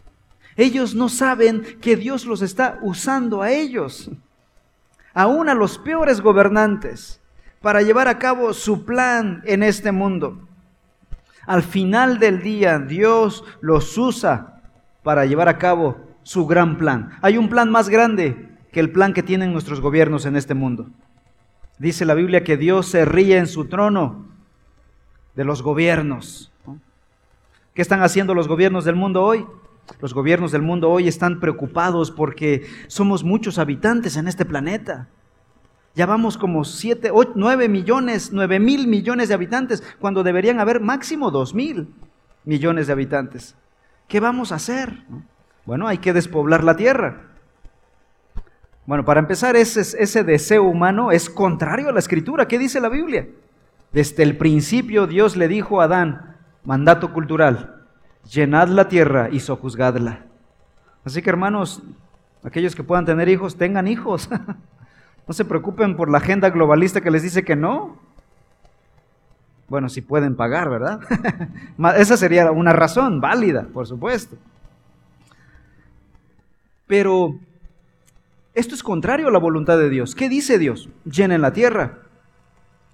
Ellos 0.56 0.94
no 0.94 1.08
saben 1.08 1.62
que 1.80 1.96
Dios 1.96 2.26
los 2.26 2.42
está 2.42 2.78
usando 2.82 3.40
a 3.40 3.50
ellos. 3.50 4.11
Aún 5.14 5.48
a 5.48 5.54
los 5.54 5.78
peores 5.78 6.20
gobernantes 6.20 7.20
para 7.61 7.83
llevar 7.83 8.09
a 8.09 8.18
cabo 8.18 8.53
su 8.53 8.85
plan 8.85 9.42
en 9.44 9.62
este 9.62 9.92
mundo. 9.92 10.49
Al 11.47 11.62
final 11.62 12.18
del 12.18 12.42
día, 12.42 12.79
Dios 12.79 13.44
los 13.61 13.97
usa 13.97 14.61
para 15.03 15.25
llevar 15.25 15.49
a 15.49 15.59
cabo 15.59 15.97
su 16.23 16.47
gran 16.47 16.77
plan. 16.77 17.11
Hay 17.23 17.38
un 17.38 17.49
plan 17.49 17.71
más 17.71 17.88
grande 17.88 18.51
que 18.71 18.81
el 18.81 18.92
plan 18.92 19.14
que 19.14 19.23
tienen 19.23 19.53
nuestros 19.53 19.81
gobiernos 19.81 20.27
en 20.27 20.37
este 20.37 20.55
mundo. 20.55 20.90
Dice 21.79 22.05
la 22.05 22.14
Biblia 22.14 22.44
que 22.44 22.57
Dios 22.57 22.87
se 22.88 23.05
ríe 23.05 23.38
en 23.38 23.47
su 23.47 23.66
trono 23.66 24.27
de 25.35 25.44
los 25.44 25.62
gobiernos. 25.62 26.53
¿Qué 27.73 27.83
están 27.83 28.03
haciendo 28.03 28.35
los 28.35 28.49
gobiernos 28.49 28.85
del 28.85 28.97
mundo 28.97 29.23
hoy? 29.23 29.47
Los 30.01 30.12
gobiernos 30.12 30.53
del 30.53 30.62
mundo 30.62 30.90
hoy 30.90 31.09
están 31.09 31.40
preocupados 31.40 32.11
porque 32.11 32.66
somos 32.88 33.25
muchos 33.25 33.59
habitantes 33.59 34.16
en 34.16 34.29
este 34.29 34.44
planeta. 34.44 35.09
Ya 35.94 36.07
vamos 36.07 36.38
como 36.38 36.64
7, 36.64 37.11
8, 37.12 37.33
9 37.35 37.68
millones, 37.68 38.31
9 38.33 38.61
mil 38.61 38.87
millones 38.87 39.29
de 39.29 39.35
habitantes, 39.35 39.83
cuando 39.98 40.22
deberían 40.22 40.61
haber 40.61 40.81
máximo 40.81 41.31
2 41.31 41.55
mil 41.55 41.88
millones 42.44 42.87
de 42.87 42.92
habitantes. 42.92 43.57
¿Qué 44.07 44.20
vamos 44.20 44.53
a 44.53 44.57
hacer? 44.57 45.05
Bueno, 45.66 45.88
hay 45.88 45.98
que 45.98 46.12
despoblar 46.12 46.64
la 46.64 46.77
tierra. 46.77 47.22
Bueno, 48.87 49.05
para 49.05 49.20
empezar, 49.20 49.55
ese, 49.57 49.81
ese 49.81 50.24
deseo 50.24 50.64
humano 50.64 51.12
es 51.12 51.29
contrario 51.29 51.90
a 51.90 51.92
la 51.92 51.98
escritura. 51.98 52.48
¿Qué 52.48 52.59
dice 52.59 52.81
la 52.81 52.88
Biblia? 52.88 53.29
Desde 53.92 54.22
el 54.22 54.37
principio 54.37 55.07
Dios 55.07 55.37
le 55.37 55.48
dijo 55.48 55.81
a 55.81 55.85
Adán, 55.85 56.37
mandato 56.64 57.12
cultural, 57.12 57.85
llenad 58.31 58.68
la 58.68 58.88
tierra 58.88 59.29
y 59.31 59.40
sojuzgadla. 59.40 60.27
Así 61.05 61.22
que 61.22 61.31
hermanos, 61.31 61.83
aquellos 62.42 62.74
que 62.74 62.83
puedan 62.83 63.07
tener 63.07 63.29
hijos, 63.29 63.57
tengan 63.57 63.88
hijos. 63.88 64.29
no 65.28 65.34
se 65.34 65.44
preocupen 65.44 65.94
por 65.94 66.10
la 66.10 66.18
agenda 66.18 66.48
globalista 66.48 67.02
que 67.02 67.10
les 67.10 67.22
dice 67.22 67.44
que 67.44 67.54
no. 67.54 67.98
Bueno, 69.68 69.90
si 69.90 70.00
pueden 70.00 70.34
pagar, 70.34 70.70
¿verdad? 70.70 71.00
Esa 71.98 72.16
sería 72.16 72.50
una 72.50 72.72
razón 72.72 73.20
válida, 73.20 73.66
por 73.70 73.86
supuesto. 73.86 74.36
Pero 76.86 77.38
esto 78.54 78.74
es 78.74 78.82
contrario 78.82 79.28
a 79.28 79.30
la 79.30 79.38
voluntad 79.38 79.76
de 79.76 79.90
Dios. 79.90 80.14
¿Qué 80.14 80.30
dice 80.30 80.58
Dios? 80.58 80.88
Llenen 81.04 81.42
la 81.42 81.52
tierra. 81.52 81.98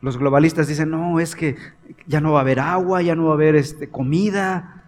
Los 0.01 0.19
globalistas 0.19 0.67
dicen, 0.67 0.91
no, 0.91 1.21
es 1.21 1.37
que 1.37 1.57
ya 2.09 2.21
no 2.21 2.33
va 2.33 2.41
a 2.41 2.43
haber 2.43 2.59
agua, 2.59 3.01
ya 3.01 3.15
no 3.15 3.27
va 3.27 3.31
a 3.31 3.35
haber 3.35 3.55
este, 3.55 3.89
comida. 3.89 4.83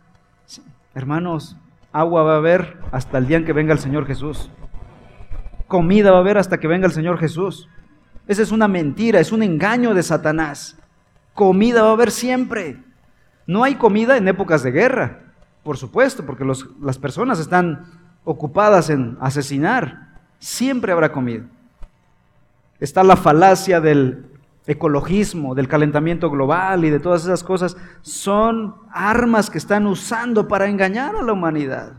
Hermanos, 0.96 1.56
agua 1.92 2.24
va 2.24 2.34
a 2.34 2.38
haber 2.38 2.78
hasta 2.90 3.18
el 3.18 3.28
día 3.28 3.36
en 3.36 3.44
que 3.44 3.52
venga 3.52 3.72
el 3.72 3.78
Señor 3.78 4.04
Jesús. 4.04 4.50
Comida 5.68 6.10
va 6.10 6.18
a 6.18 6.20
haber 6.20 6.38
hasta 6.38 6.58
que 6.58 6.68
venga 6.68 6.86
el 6.86 6.92
Señor 6.92 7.18
Jesús. 7.18 7.68
Esa 8.26 8.42
es 8.42 8.52
una 8.52 8.68
mentira, 8.68 9.20
es 9.20 9.32
un 9.32 9.42
engaño 9.42 9.94
de 9.94 10.02
Satanás. 10.02 10.76
Comida 11.34 11.82
va 11.82 11.90
a 11.90 11.92
haber 11.92 12.10
siempre. 12.10 12.82
No 13.46 13.62
hay 13.62 13.76
comida 13.76 14.16
en 14.16 14.26
épocas 14.28 14.62
de 14.62 14.72
guerra, 14.72 15.32
por 15.62 15.76
supuesto, 15.76 16.26
porque 16.26 16.44
las 16.80 16.98
personas 16.98 17.38
están 17.38 17.86
ocupadas 18.24 18.90
en 18.90 19.16
asesinar 19.20 20.06
siempre 20.38 20.92
habrá 20.92 21.12
comida. 21.12 21.44
Está 22.80 23.02
la 23.02 23.16
falacia 23.16 23.80
del 23.80 24.26
ecologismo, 24.66 25.54
del 25.54 25.68
calentamiento 25.68 26.30
global 26.30 26.84
y 26.84 26.90
de 26.90 27.00
todas 27.00 27.24
esas 27.24 27.42
cosas. 27.42 27.76
Son 28.02 28.74
armas 28.90 29.48
que 29.48 29.58
están 29.58 29.86
usando 29.86 30.48
para 30.48 30.68
engañar 30.68 31.16
a 31.16 31.22
la 31.22 31.32
humanidad. 31.32 31.94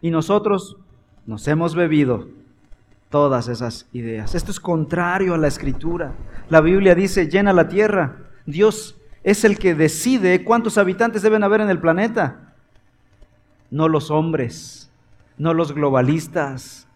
Y 0.00 0.10
nosotros 0.10 0.76
nos 1.26 1.46
hemos 1.48 1.74
bebido 1.74 2.28
todas 3.10 3.48
esas 3.48 3.86
ideas. 3.92 4.34
Esto 4.34 4.50
es 4.50 4.60
contrario 4.60 5.34
a 5.34 5.38
la 5.38 5.48
escritura. 5.48 6.12
La 6.48 6.60
Biblia 6.60 6.94
dice, 6.94 7.28
llena 7.28 7.52
la 7.52 7.68
tierra. 7.68 8.16
Dios 8.46 8.96
es 9.22 9.44
el 9.44 9.58
que 9.58 9.74
decide 9.74 10.44
cuántos 10.44 10.78
habitantes 10.78 11.22
deben 11.22 11.44
haber 11.44 11.60
en 11.60 11.70
el 11.70 11.80
planeta, 11.80 12.54
no 13.70 13.88
los 13.88 14.10
hombres 14.10 14.86
no 15.38 15.54
los 15.54 15.72
globalistas. 15.72 16.86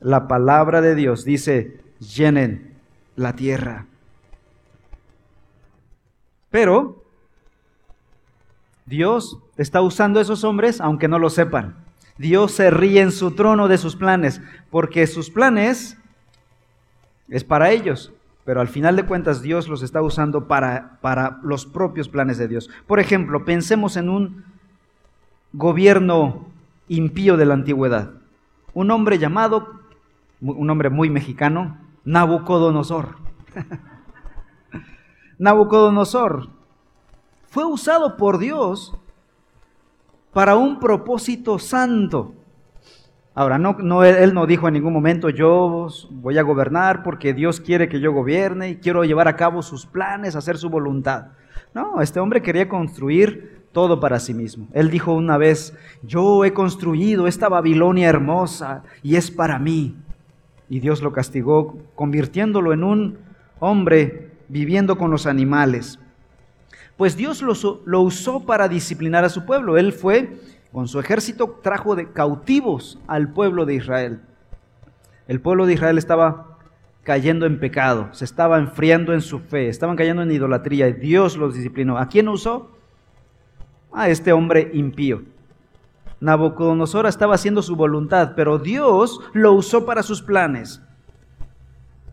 La 0.00 0.28
palabra 0.28 0.80
de 0.80 0.94
Dios 0.94 1.24
dice, 1.24 1.80
llenen 1.98 2.74
la 3.16 3.34
tierra. 3.34 3.86
Pero 6.50 7.02
Dios 8.84 9.38
está 9.56 9.80
usando 9.80 10.18
a 10.18 10.22
esos 10.22 10.44
hombres 10.44 10.80
aunque 10.80 11.08
no 11.08 11.18
lo 11.18 11.30
sepan. 11.30 11.76
Dios 12.22 12.52
se 12.52 12.70
ríe 12.70 13.00
en 13.00 13.10
su 13.10 13.32
trono 13.32 13.66
de 13.66 13.78
sus 13.78 13.96
planes, 13.96 14.40
porque 14.70 15.08
sus 15.08 15.28
planes 15.28 15.98
es 17.28 17.42
para 17.42 17.72
ellos, 17.72 18.12
pero 18.44 18.60
al 18.60 18.68
final 18.68 18.94
de 18.94 19.04
cuentas 19.04 19.42
Dios 19.42 19.66
los 19.66 19.82
está 19.82 20.00
usando 20.00 20.46
para, 20.46 21.00
para 21.00 21.40
los 21.42 21.66
propios 21.66 22.08
planes 22.08 22.38
de 22.38 22.46
Dios. 22.46 22.70
Por 22.86 23.00
ejemplo, 23.00 23.44
pensemos 23.44 23.96
en 23.96 24.08
un 24.08 24.44
gobierno 25.52 26.46
impío 26.86 27.36
de 27.36 27.44
la 27.44 27.54
antigüedad. 27.54 28.12
Un 28.72 28.92
hombre 28.92 29.18
llamado, 29.18 29.80
un 30.40 30.70
hombre 30.70 30.90
muy 30.90 31.10
mexicano, 31.10 31.76
Nabucodonosor. 32.04 33.16
Nabucodonosor 35.38 36.50
fue 37.48 37.64
usado 37.64 38.16
por 38.16 38.38
Dios 38.38 38.94
para 40.32 40.56
un 40.56 40.80
propósito 40.80 41.58
santo. 41.58 42.34
Ahora, 43.34 43.58
no, 43.58 44.04
él 44.04 44.34
no 44.34 44.46
dijo 44.46 44.68
en 44.68 44.74
ningún 44.74 44.92
momento, 44.92 45.30
yo 45.30 45.88
voy 46.10 46.36
a 46.36 46.42
gobernar 46.42 47.02
porque 47.02 47.32
Dios 47.32 47.60
quiere 47.60 47.88
que 47.88 48.00
yo 48.00 48.12
gobierne 48.12 48.70
y 48.70 48.76
quiero 48.76 49.04
llevar 49.04 49.26
a 49.26 49.36
cabo 49.36 49.62
sus 49.62 49.86
planes, 49.86 50.36
hacer 50.36 50.58
su 50.58 50.68
voluntad. 50.68 51.28
No, 51.74 52.02
este 52.02 52.20
hombre 52.20 52.42
quería 52.42 52.68
construir 52.68 53.62
todo 53.72 54.00
para 54.00 54.20
sí 54.20 54.34
mismo. 54.34 54.68
Él 54.74 54.90
dijo 54.90 55.14
una 55.14 55.38
vez, 55.38 55.74
yo 56.02 56.44
he 56.44 56.52
construido 56.52 57.26
esta 57.26 57.48
Babilonia 57.48 58.08
hermosa 58.08 58.82
y 59.02 59.16
es 59.16 59.30
para 59.30 59.58
mí. 59.58 59.96
Y 60.68 60.80
Dios 60.80 61.02
lo 61.02 61.12
castigó 61.12 61.78
convirtiéndolo 61.94 62.74
en 62.74 62.84
un 62.84 63.18
hombre 63.60 64.30
viviendo 64.48 64.98
con 64.98 65.10
los 65.10 65.26
animales. 65.26 65.98
Pues 66.96 67.16
Dios 67.16 67.42
lo, 67.42 68.00
usó 68.00 68.44
para 68.44 68.68
disciplinar 68.68 69.24
a 69.24 69.28
su 69.28 69.44
pueblo. 69.44 69.78
Él 69.78 69.92
fue, 69.92 70.38
con 70.72 70.88
su 70.88 71.00
ejército, 71.00 71.58
trajo 71.62 71.96
de 71.96 72.12
cautivos 72.12 72.98
al 73.06 73.32
pueblo 73.32 73.66
de 73.66 73.74
Israel. 73.74 74.20
El 75.28 75.40
pueblo 75.40 75.66
de 75.66 75.74
Israel 75.74 75.98
estaba 75.98 76.58
cayendo 77.02 77.46
en 77.46 77.58
pecado, 77.58 78.08
se 78.12 78.24
estaba 78.24 78.58
enfriando 78.58 79.12
en 79.12 79.22
su 79.22 79.40
fe, 79.40 79.68
estaban 79.68 79.96
cayendo 79.96 80.22
en 80.22 80.30
idolatría 80.30 80.88
y 80.88 80.92
Dios 80.92 81.36
los 81.36 81.54
disciplinó. 81.54 81.98
¿A 81.98 82.08
quién 82.08 82.28
usó? 82.28 82.70
a 83.92 84.08
este 84.08 84.32
hombre 84.32 84.70
impío. 84.72 85.22
Nabucodonosor 86.20 87.06
estaba 87.06 87.34
haciendo 87.34 87.62
su 87.62 87.76
voluntad, 87.76 88.32
pero 88.36 88.58
Dios 88.58 89.20
lo 89.32 89.52
usó 89.52 89.84
para 89.84 90.02
sus 90.02 90.22
planes. 90.22 90.80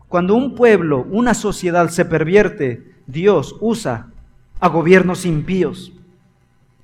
Cuando 0.08 0.34
un 0.34 0.54
pueblo, 0.54 1.06
una 1.10 1.34
sociedad 1.34 1.88
se 1.88 2.04
pervierte, 2.04 2.92
Dios 3.06 3.56
usa 3.60 4.09
a 4.60 4.68
gobiernos 4.68 5.24
impíos. 5.24 5.92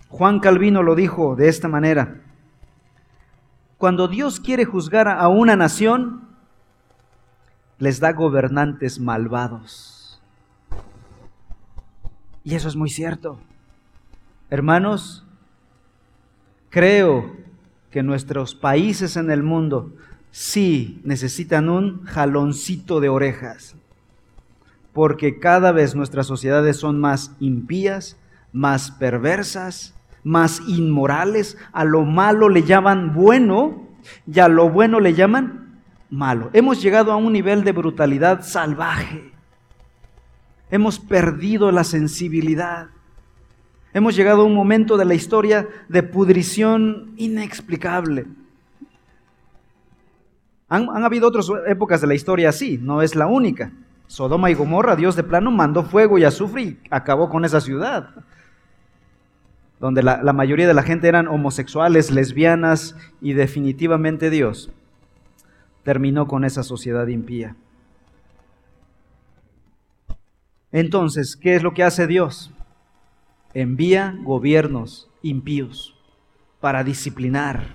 Juan 0.08 0.40
Calvino 0.40 0.82
lo 0.82 0.94
dijo 0.94 1.36
de 1.36 1.48
esta 1.48 1.68
manera. 1.68 2.22
Cuando 3.78 4.08
Dios 4.08 4.40
quiere 4.40 4.64
juzgar 4.64 5.08
a 5.08 5.28
una 5.28 5.56
nación, 5.56 6.26
les 7.78 8.00
da 8.00 8.12
gobernantes 8.12 8.98
malvados. 8.98 10.20
Y 12.42 12.54
eso 12.54 12.68
es 12.68 12.76
muy 12.76 12.88
cierto. 12.88 13.38
Hermanos, 14.48 15.26
creo 16.70 17.36
que 17.90 18.02
nuestros 18.02 18.54
países 18.54 19.16
en 19.16 19.30
el 19.30 19.42
mundo 19.42 19.92
sí 20.30 21.00
necesitan 21.04 21.68
un 21.68 22.04
jaloncito 22.04 23.00
de 23.00 23.08
orejas, 23.08 23.74
porque 24.96 25.38
cada 25.38 25.72
vez 25.72 25.94
nuestras 25.94 26.26
sociedades 26.26 26.78
son 26.78 26.98
más 26.98 27.36
impías, 27.38 28.16
más 28.50 28.90
perversas, 28.90 29.94
más 30.24 30.62
inmorales, 30.66 31.58
a 31.74 31.84
lo 31.84 32.06
malo 32.06 32.48
le 32.48 32.62
llaman 32.62 33.12
bueno 33.12 33.88
y 34.26 34.40
a 34.40 34.48
lo 34.48 34.70
bueno 34.70 34.98
le 34.98 35.12
llaman 35.12 35.82
malo. 36.08 36.48
Hemos 36.54 36.80
llegado 36.80 37.12
a 37.12 37.16
un 37.16 37.34
nivel 37.34 37.62
de 37.62 37.72
brutalidad 37.72 38.40
salvaje. 38.40 39.34
Hemos 40.70 40.98
perdido 40.98 41.70
la 41.72 41.84
sensibilidad. 41.84 42.88
Hemos 43.92 44.16
llegado 44.16 44.40
a 44.40 44.46
un 44.46 44.54
momento 44.54 44.96
de 44.96 45.04
la 45.04 45.12
historia 45.12 45.68
de 45.90 46.04
pudrición 46.04 47.12
inexplicable. 47.18 48.24
Han, 50.70 51.04
habido 51.04 51.28
otras 51.28 51.48
épocas 51.66 52.00
de 52.00 52.06
la 52.06 52.14
historia 52.14 52.48
así, 52.48 52.78
no 52.80 53.02
es 53.02 53.14
la 53.14 53.26
única. 53.26 53.72
Sodoma 54.06 54.50
y 54.50 54.54
Gomorra, 54.54 54.96
Dios 54.96 55.16
de 55.16 55.22
plano 55.22 55.50
mandó 55.50 55.82
fuego 55.82 56.18
y 56.18 56.24
azufre 56.24 56.62
y 56.62 56.78
acabó 56.90 57.28
con 57.28 57.44
esa 57.44 57.60
ciudad, 57.60 58.10
donde 59.80 60.02
la, 60.02 60.22
la 60.22 60.32
mayoría 60.32 60.68
de 60.68 60.74
la 60.74 60.82
gente 60.82 61.08
eran 61.08 61.28
homosexuales, 61.28 62.10
lesbianas 62.10 62.96
y 63.20 63.32
definitivamente 63.32 64.30
Dios 64.30 64.70
terminó 65.82 66.26
con 66.26 66.44
esa 66.44 66.62
sociedad 66.62 67.06
impía. 67.06 67.56
Entonces, 70.72 71.36
¿qué 71.36 71.56
es 71.56 71.62
lo 71.62 71.74
que 71.74 71.84
hace 71.84 72.06
Dios? 72.06 72.52
envía 73.56 74.14
gobiernos 74.22 75.08
impíos 75.22 75.96
para 76.60 76.84
disciplinar 76.84 77.74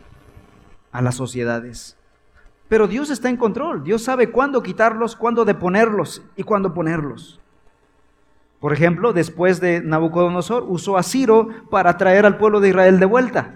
a 0.92 1.02
las 1.02 1.16
sociedades. 1.16 1.98
Pero 2.72 2.88
Dios 2.88 3.10
está 3.10 3.28
en 3.28 3.36
control. 3.36 3.84
Dios 3.84 4.02
sabe 4.02 4.32
cuándo 4.32 4.64
quitarlos, 4.64 5.18
cuándo 5.18 5.44
deponerlos 5.44 6.24
y 6.38 6.44
cuándo 6.44 6.74
ponerlos. 6.74 7.42
Por 8.62 8.72
ejemplo, 8.72 9.12
después 9.12 9.60
de 9.60 9.82
Nabucodonosor, 9.82 10.64
usó 10.70 10.98
a 10.98 11.04
Ciro 11.04 11.50
para 11.70 11.98
traer 11.98 12.26
al 12.26 12.38
pueblo 12.38 12.62
de 12.62 12.70
Israel 12.70 12.98
de 12.98 13.06
vuelta. 13.06 13.56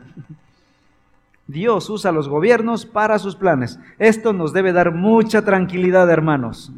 Dios 1.48 1.90
usa 1.90 2.12
los 2.12 2.28
gobiernos 2.28 2.86
para 2.86 3.18
sus 3.18 3.38
planes. 3.38 3.80
Esto 4.00 4.34
nos 4.34 4.52
debe 4.52 4.74
dar 4.74 4.92
mucha 4.92 5.44
tranquilidad, 5.44 6.10
hermanos. 6.10 6.74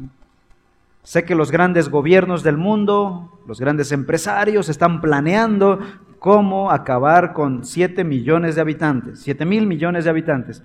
Sé 1.02 1.24
que 1.24 1.34
los 1.34 1.50
grandes 1.50 1.88
gobiernos 1.88 2.44
del 2.44 2.56
mundo, 2.56 3.36
los 3.48 3.58
grandes 3.58 3.90
empresarios 3.90 4.68
están 4.68 5.00
planeando 5.00 5.80
cómo 6.20 6.70
acabar 6.70 7.32
con 7.32 7.64
7 7.64 8.04
millones 8.04 8.54
de 8.54 8.60
habitantes, 8.60 9.22
7 9.22 9.44
mil 9.44 9.66
millones 9.66 10.04
de 10.04 10.10
habitantes. 10.10 10.62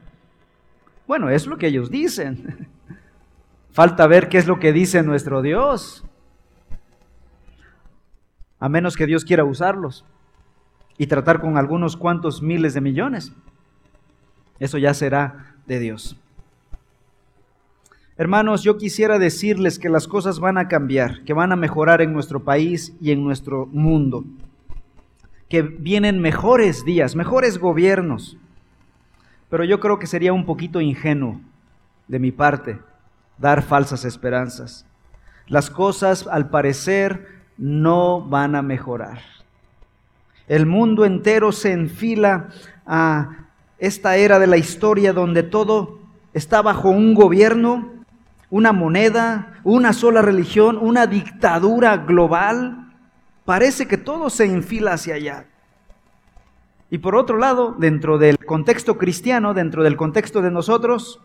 Bueno, 1.08 1.30
es 1.30 1.48
lo 1.48 1.58
que 1.58 1.68
ellos 1.68 1.90
dicen. 1.90 2.68
Falta 3.72 4.08
ver 4.08 4.30
qué 4.30 4.38
es 4.38 4.48
lo 4.48 4.60
que 4.60 4.72
dice 4.72 5.04
nuestro 5.04 5.42
Dios. 5.42 6.04
A 8.60 8.70
menos 8.70 8.96
que 8.96 9.06
Dios 9.06 9.26
quiera 9.26 9.44
usarlos 9.44 10.06
y 10.98 11.08
tratar 11.08 11.42
con 11.42 11.58
algunos 11.58 11.98
cuantos 11.98 12.42
miles 12.42 12.74
de 12.74 12.82
millones. 12.82 13.34
Eso 14.60 14.78
ya 14.78 14.94
será 14.94 15.56
de 15.66 15.80
Dios. 15.80 16.18
Hermanos, 18.16 18.64
yo 18.64 18.78
quisiera 18.78 19.18
decirles 19.18 19.80
que 19.80 19.90
las 19.90 20.08
cosas 20.08 20.40
van 20.40 20.60
a 20.60 20.68
cambiar, 20.68 21.24
que 21.24 21.34
van 21.34 21.52
a 21.52 21.56
mejorar 21.56 22.02
en 22.02 22.14
nuestro 22.14 22.44
país 22.44 22.96
y 23.02 23.12
en 23.12 23.24
nuestro 23.24 23.66
mundo, 23.66 24.24
que 25.50 25.64
vienen 25.64 26.20
mejores 26.20 26.86
días, 26.86 27.16
mejores 27.16 27.58
gobiernos. 27.58 28.38
Pero 29.54 29.66
yo 29.66 29.80
creo 29.80 30.00
que 30.00 30.08
sería 30.08 30.34
un 30.34 30.48
poquito 30.48 30.82
ingenuo 30.82 31.40
de 32.08 32.18
mi 32.18 32.32
parte 32.32 32.80
dar 33.38 33.62
falsas 33.62 34.04
esperanzas. 34.04 34.88
Las 35.46 35.70
cosas, 35.70 36.26
al 36.26 36.50
parecer, 36.50 37.28
no 37.56 38.20
van 38.20 38.56
a 38.56 38.64
mejorar. 38.64 39.20
El 40.48 40.66
mundo 40.66 41.06
entero 41.06 41.52
se 41.52 41.72
enfila 41.72 42.50
a 42.88 43.46
esta 43.78 44.16
era 44.16 44.40
de 44.40 44.48
la 44.48 44.58
historia 44.58 45.14
donde 45.14 45.44
todo 45.44 46.00
está 46.34 46.64
bajo 46.64 46.90
un 46.90 47.14
gobierno 47.14 47.92
una 48.50 48.72
moneda, 48.72 49.62
una 49.64 49.94
sola 49.94 50.24
religión, 50.24 50.80
una 50.82 51.06
dictadura 51.06 51.98
global. 51.98 52.92
Parece 53.46 53.88
que 53.88 53.98
todo 53.98 54.32
se 54.32 54.46
enfila 54.46 54.94
hacia 54.94 55.14
allá. 55.14 55.46
Y 56.94 57.00
por 57.00 57.16
otro 57.16 57.40
lado, 57.40 57.74
dentro 57.76 58.20
del 58.20 58.38
contexto 58.38 59.00
cristiano, 59.00 59.56
dentro 59.56 59.82
del 59.82 59.98
contexto 59.98 60.44
de 60.44 60.52
nosotros, 60.52 61.20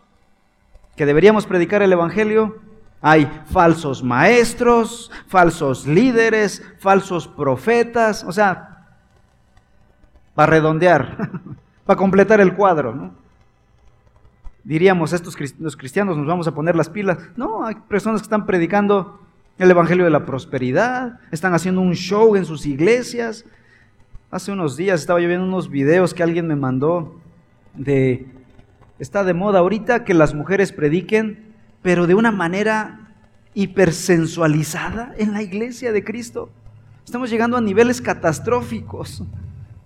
que 0.95 1.05
deberíamos 1.05 1.45
predicar 1.45 1.83
el 1.83 1.93
Evangelio, 1.93 2.57
hay 3.01 3.29
falsos 3.51 4.01
maestros, 4.03 5.11
falsos 5.27 5.85
líderes, 5.85 6.67
falsos 6.79 7.27
profetas, 7.27 8.23
o 8.23 8.31
sea, 8.31 8.87
para 10.33 10.53
redondear, 10.53 11.29
para 11.85 11.97
completar 11.97 12.41
el 12.41 12.55
cuadro. 12.55 12.95
¿no? 12.95 13.13
diríamos, 14.63 15.13
estos 15.13 15.37
los 15.59 15.77
cristianos 15.77 16.17
nos 16.17 16.25
vamos 16.25 16.47
a 16.47 16.55
poner 16.55 16.75
las 16.75 16.89
pilas. 16.89 17.19
No, 17.35 17.63
hay 17.63 17.75
personas 17.75 18.21
que 18.21 18.25
están 18.25 18.47
predicando 18.47 19.19
el 19.59 19.69
Evangelio 19.69 20.03
de 20.03 20.09
la 20.09 20.25
Prosperidad, 20.25 21.19
están 21.29 21.53
haciendo 21.53 21.81
un 21.81 21.93
show 21.93 22.35
en 22.35 22.45
sus 22.45 22.65
iglesias. 22.65 23.45
Hace 24.31 24.51
unos 24.51 24.77
días 24.77 25.01
estaba 25.01 25.19
yo 25.19 25.27
viendo 25.27 25.47
unos 25.47 25.71
videos 25.71 26.13
que 26.13 26.21
alguien 26.21 26.45
me 26.45 26.55
mandó 26.55 27.15
de, 27.73 28.27
está 28.99 29.23
de 29.23 29.33
moda 29.33 29.57
ahorita 29.57 30.03
que 30.03 30.13
las 30.13 30.35
mujeres 30.35 30.71
prediquen, 30.71 31.55
pero 31.81 32.05
de 32.05 32.13
una 32.13 32.29
manera 32.31 33.15
hipersensualizada 33.55 35.15
en 35.17 35.33
la 35.33 35.41
iglesia 35.41 35.91
de 35.91 36.03
Cristo. 36.03 36.51
Estamos 37.03 37.31
llegando 37.31 37.57
a 37.57 37.61
niveles 37.61 38.01
catastróficos, 38.01 39.23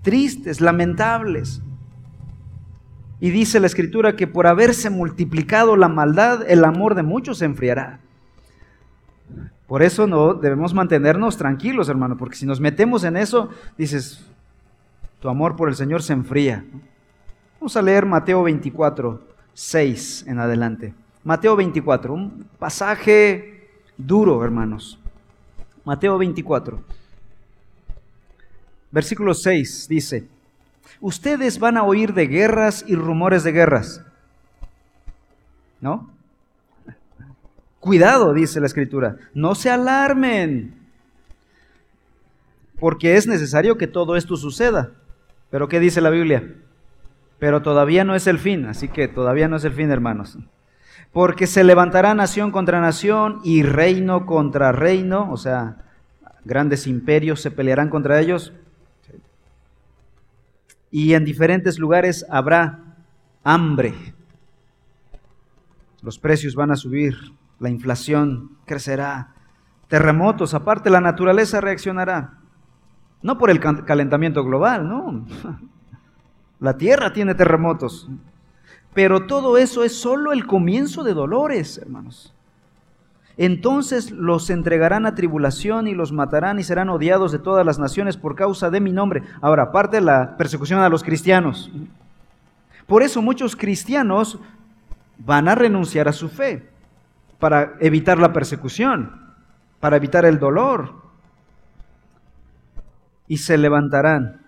tristes, 0.01 0.59
lamentables. 0.59 1.61
Y 3.21 3.29
dice 3.29 3.61
la 3.61 3.67
escritura 3.67 4.17
que 4.17 4.27
por 4.27 4.45
haberse 4.45 4.89
multiplicado 4.89 5.77
la 5.77 5.87
maldad, 5.87 6.43
el 6.49 6.65
amor 6.65 6.95
de 6.95 7.03
muchos 7.03 7.37
se 7.37 7.45
enfriará. 7.45 8.01
Por 9.67 9.83
eso 9.83 10.05
no 10.05 10.33
debemos 10.33 10.73
mantenernos 10.73 11.37
tranquilos, 11.37 11.87
hermano, 11.87 12.17
porque 12.17 12.35
si 12.35 12.45
nos 12.45 12.59
metemos 12.59 13.05
en 13.05 13.15
eso, 13.15 13.49
dices, 13.77 14.27
tu 15.23 15.29
amor 15.29 15.55
por 15.55 15.69
el 15.69 15.75
Señor 15.75 16.03
se 16.03 16.11
enfría. 16.11 16.65
Vamos 17.57 17.77
a 17.77 17.81
leer 17.81 18.05
Mateo 18.05 18.43
24, 18.43 19.25
6 19.53 20.25
en 20.27 20.37
adelante. 20.37 20.93
Mateo 21.23 21.55
24, 21.55 22.13
un 22.13 22.45
pasaje 22.59 23.69
duro, 23.95 24.43
hermanos. 24.43 24.99
Mateo 25.85 26.17
24, 26.17 26.83
versículo 28.91 29.33
6 29.33 29.87
dice, 29.87 30.27
ustedes 30.99 31.57
van 31.57 31.77
a 31.77 31.83
oír 31.83 32.13
de 32.13 32.27
guerras 32.27 32.83
y 32.85 32.95
rumores 32.95 33.45
de 33.45 33.53
guerras. 33.53 34.01
¿No? 35.79 36.11
Cuidado, 37.79 38.33
dice 38.33 38.59
la 38.59 38.67
escritura, 38.67 39.15
no 39.33 39.55
se 39.55 39.69
alarmen, 39.69 40.75
porque 42.77 43.15
es 43.15 43.25
necesario 43.25 43.77
que 43.77 43.87
todo 43.87 44.17
esto 44.17 44.35
suceda. 44.35 44.91
Pero 45.53 45.69
¿qué 45.69 45.79
dice 45.79 46.01
la 46.01 46.09
Biblia? 46.09 46.51
Pero 47.37 47.61
todavía 47.61 48.03
no 48.03 48.15
es 48.15 48.25
el 48.25 48.39
fin, 48.39 48.65
así 48.65 48.87
que 48.87 49.07
todavía 49.07 49.47
no 49.47 49.57
es 49.57 49.63
el 49.63 49.71
fin, 49.71 49.91
hermanos. 49.91 50.39
Porque 51.11 51.45
se 51.45 51.63
levantará 51.63 52.15
nación 52.15 52.49
contra 52.49 52.81
nación 52.81 53.39
y 53.43 53.61
reino 53.61 54.25
contra 54.25 54.71
reino, 54.71 55.31
o 55.31 55.37
sea, 55.37 55.77
grandes 56.43 56.87
imperios 56.87 57.39
se 57.39 57.51
pelearán 57.51 57.89
contra 57.89 58.19
ellos 58.19 58.51
y 60.89 61.13
en 61.13 61.23
diferentes 61.23 61.77
lugares 61.77 62.25
habrá 62.31 62.95
hambre. 63.43 63.93
Los 66.01 66.17
precios 66.17 66.55
van 66.55 66.71
a 66.71 66.75
subir, 66.75 67.15
la 67.59 67.69
inflación 67.69 68.57
crecerá, 68.65 69.35
terremotos, 69.87 70.55
aparte 70.55 70.89
la 70.89 70.99
naturaleza 70.99 71.61
reaccionará. 71.61 72.39
No 73.23 73.37
por 73.37 73.49
el 73.49 73.59
calentamiento 73.59 74.43
global, 74.43 74.87
no. 74.87 75.25
La 76.59 76.77
tierra 76.77 77.11
tiene 77.11 77.33
terremotos. 77.33 78.07
Pero 78.93 79.25
todo 79.25 79.57
eso 79.57 79.83
es 79.83 79.99
solo 79.99 80.31
el 80.31 80.45
comienzo 80.45 81.03
de 81.03 81.13
dolores, 81.13 81.77
hermanos. 81.77 82.33
Entonces 83.35 84.11
los 84.11 84.49
entregarán 84.51 85.05
a 85.05 85.15
tribulación 85.15 85.87
y 85.87 85.95
los 85.95 86.11
matarán 86.11 86.59
y 86.59 86.63
serán 86.63 86.89
odiados 86.89 87.31
de 87.31 87.39
todas 87.39 87.65
las 87.65 87.79
naciones 87.79 88.15
por 88.15 88.35
causa 88.35 88.69
de 88.69 88.79
mi 88.79 88.91
nombre. 88.91 89.23
Ahora, 89.41 89.63
aparte 89.63 90.01
la 90.01 90.37
persecución 90.37 90.79
a 90.79 90.89
los 90.89 91.03
cristianos. 91.03 91.71
Por 92.85 93.01
eso 93.01 93.21
muchos 93.21 93.55
cristianos 93.55 94.37
van 95.17 95.47
a 95.47 95.55
renunciar 95.55 96.07
a 96.07 96.13
su 96.13 96.29
fe 96.29 96.69
para 97.39 97.73
evitar 97.79 98.19
la 98.19 98.31
persecución, 98.31 99.33
para 99.79 99.97
evitar 99.97 100.25
el 100.25 100.37
dolor. 100.37 101.02
Y 103.33 103.37
se 103.37 103.57
levantarán. 103.57 104.41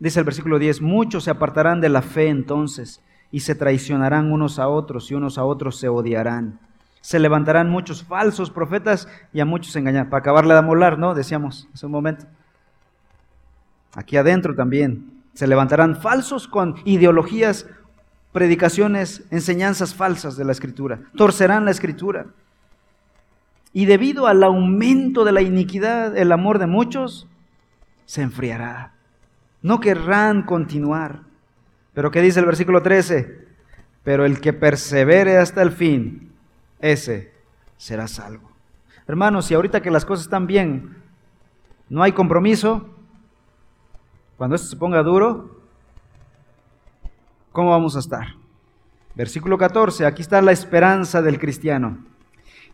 Dice 0.00 0.18
el 0.18 0.24
versículo 0.24 0.58
10, 0.58 0.82
muchos 0.82 1.24
se 1.24 1.30
apartarán 1.30 1.80
de 1.80 1.88
la 1.88 2.02
fe 2.02 2.28
entonces 2.28 3.00
y 3.30 3.40
se 3.40 3.54
traicionarán 3.54 4.32
unos 4.32 4.58
a 4.58 4.66
otros 4.66 5.10
y 5.10 5.14
unos 5.14 5.38
a 5.38 5.44
otros 5.44 5.78
se 5.78 5.88
odiarán 5.88 6.58
se 7.00 7.18
levantarán 7.18 7.70
muchos 7.70 8.02
falsos 8.02 8.50
profetas 8.50 9.08
y 9.32 9.40
a 9.40 9.44
muchos 9.46 9.74
engañar. 9.76 10.10
Para 10.10 10.20
acabarle 10.20 10.52
de 10.52 10.58
amolar, 10.58 10.98
¿no? 10.98 11.14
Decíamos 11.14 11.68
hace 11.72 11.86
un 11.86 11.92
momento. 11.92 12.26
Aquí 13.94 14.16
adentro 14.16 14.54
también. 14.54 15.22
Se 15.32 15.46
levantarán 15.46 15.96
falsos 15.96 16.48
con 16.48 16.74
ideologías, 16.84 17.66
predicaciones, 18.32 19.24
enseñanzas 19.30 19.94
falsas 19.94 20.36
de 20.36 20.44
la 20.44 20.52
escritura. 20.52 21.00
Torcerán 21.16 21.64
la 21.64 21.70
escritura. 21.70 22.26
Y 23.72 23.86
debido 23.86 24.26
al 24.26 24.42
aumento 24.42 25.24
de 25.24 25.32
la 25.32 25.40
iniquidad, 25.40 26.16
el 26.16 26.32
amor 26.32 26.58
de 26.58 26.66
muchos 26.66 27.26
se 28.08 28.22
enfriará. 28.22 28.94
No 29.60 29.80
querrán 29.80 30.42
continuar. 30.42 31.20
Pero 31.92 32.10
¿qué 32.10 32.22
dice 32.22 32.40
el 32.40 32.46
versículo 32.46 32.82
13? 32.82 33.46
Pero 34.02 34.24
el 34.24 34.40
que 34.40 34.54
persevere 34.54 35.36
hasta 35.36 35.60
el 35.60 35.72
fin, 35.72 36.32
ese 36.80 37.34
será 37.76 38.08
salvo. 38.08 38.50
Hermanos, 39.06 39.44
si 39.44 39.52
ahorita 39.52 39.82
que 39.82 39.90
las 39.90 40.06
cosas 40.06 40.24
están 40.24 40.46
bien, 40.46 40.96
no 41.90 42.02
hay 42.02 42.12
compromiso, 42.12 42.88
cuando 44.38 44.56
esto 44.56 44.68
se 44.68 44.76
ponga 44.76 45.02
duro, 45.02 45.60
¿cómo 47.52 47.72
vamos 47.72 47.94
a 47.94 47.98
estar? 47.98 48.28
Versículo 49.16 49.58
14, 49.58 50.06
aquí 50.06 50.22
está 50.22 50.40
la 50.40 50.52
esperanza 50.52 51.20
del 51.20 51.38
cristiano. 51.38 51.98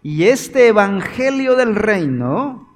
Y 0.00 0.24
este 0.24 0.68
evangelio 0.68 1.56
del 1.56 1.74
reino 1.74 2.73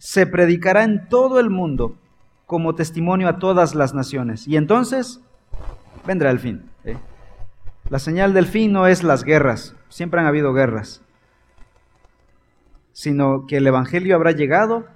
se 0.00 0.26
predicará 0.26 0.82
en 0.82 1.08
todo 1.08 1.38
el 1.38 1.50
mundo 1.50 1.94
como 2.46 2.74
testimonio 2.74 3.28
a 3.28 3.38
todas 3.38 3.74
las 3.74 3.92
naciones. 3.92 4.48
Y 4.48 4.56
entonces 4.56 5.20
vendrá 6.06 6.30
el 6.30 6.40
fin. 6.40 6.64
¿eh? 6.84 6.96
La 7.90 7.98
señal 7.98 8.32
del 8.32 8.46
fin 8.46 8.72
no 8.72 8.86
es 8.86 9.02
las 9.02 9.24
guerras, 9.24 9.76
siempre 9.90 10.18
han 10.18 10.26
habido 10.26 10.52
guerras. 10.54 11.02
sino 12.92 13.46
que 13.46 13.58
el 13.58 13.66
Evangelio 13.66 14.14
habrá 14.14 14.32
llegado 14.32 14.86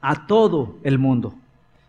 a 0.00 0.26
todo 0.26 0.76
el 0.82 0.98
mundo. 0.98 1.34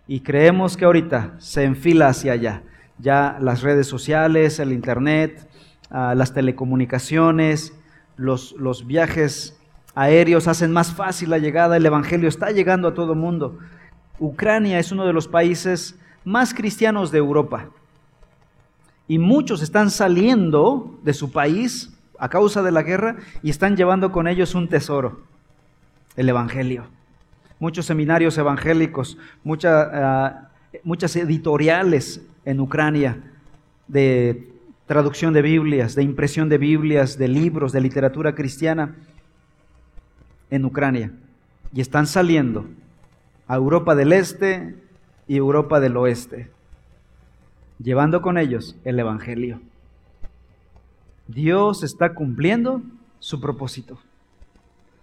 Y 0.07 0.19
creemos 0.19 0.77
que 0.77 0.85
ahorita 0.85 1.35
se 1.39 1.63
enfila 1.63 2.09
hacia 2.09 2.33
allá. 2.33 2.63
Ya 2.99 3.37
las 3.39 3.61
redes 3.61 3.87
sociales, 3.87 4.59
el 4.59 4.71
Internet, 4.71 5.47
ah, 5.89 6.15
las 6.15 6.33
telecomunicaciones, 6.33 7.73
los, 8.17 8.53
los 8.53 8.85
viajes 8.85 9.60
aéreos 9.95 10.47
hacen 10.47 10.71
más 10.71 10.93
fácil 10.93 11.29
la 11.29 11.37
llegada. 11.37 11.77
El 11.77 11.85
Evangelio 11.85 12.29
está 12.29 12.51
llegando 12.51 12.87
a 12.87 12.93
todo 12.93 13.13
el 13.13 13.19
mundo. 13.19 13.59
Ucrania 14.19 14.79
es 14.79 14.91
uno 14.91 15.05
de 15.05 15.13
los 15.13 15.27
países 15.27 15.97
más 16.23 16.53
cristianos 16.53 17.11
de 17.11 17.17
Europa. 17.17 17.69
Y 19.07 19.17
muchos 19.17 19.61
están 19.61 19.89
saliendo 19.89 20.99
de 21.03 21.13
su 21.13 21.31
país 21.31 21.91
a 22.17 22.29
causa 22.29 22.61
de 22.61 22.71
la 22.71 22.83
guerra 22.83 23.17
y 23.41 23.49
están 23.49 23.75
llevando 23.75 24.11
con 24.11 24.27
ellos 24.27 24.53
un 24.55 24.69
tesoro, 24.69 25.21
el 26.15 26.29
Evangelio. 26.29 26.85
Muchos 27.59 27.87
seminarios 27.87 28.37
evangélicos, 28.37 29.17
ah, 29.65 30.49
muchas 30.83 31.15
editoriales 31.15 32.21
en 32.45 32.59
Ucrania 32.59 33.21
de 33.87 34.49
traducción 34.85 35.33
de 35.33 35.41
Biblias, 35.41 35.95
de 35.95 36.03
impresión 36.03 36.47
de 36.47 36.57
Biblias, 36.57 37.17
de 37.17 37.27
libros, 37.27 37.71
de 37.71 37.81
literatura 37.81 38.35
cristiana 38.35 38.95
en 40.51 40.65
Ucrania. 40.65 41.11
Y 41.73 41.81
están 41.81 42.05
saliendo 42.05 42.67
a 43.47 43.55
Europa 43.55 43.95
del 43.95 44.13
Este 44.13 44.75
y 45.27 45.37
Europa 45.37 45.79
del 45.79 45.97
Oeste, 45.97 46.51
llevando 47.79 48.21
con 48.21 48.37
ellos 48.37 48.75
el 48.83 48.99
Evangelio. 48.99 49.61
Dios 51.27 51.83
está 51.83 52.13
cumpliendo 52.13 52.81
su 53.19 53.39
propósito, 53.39 53.99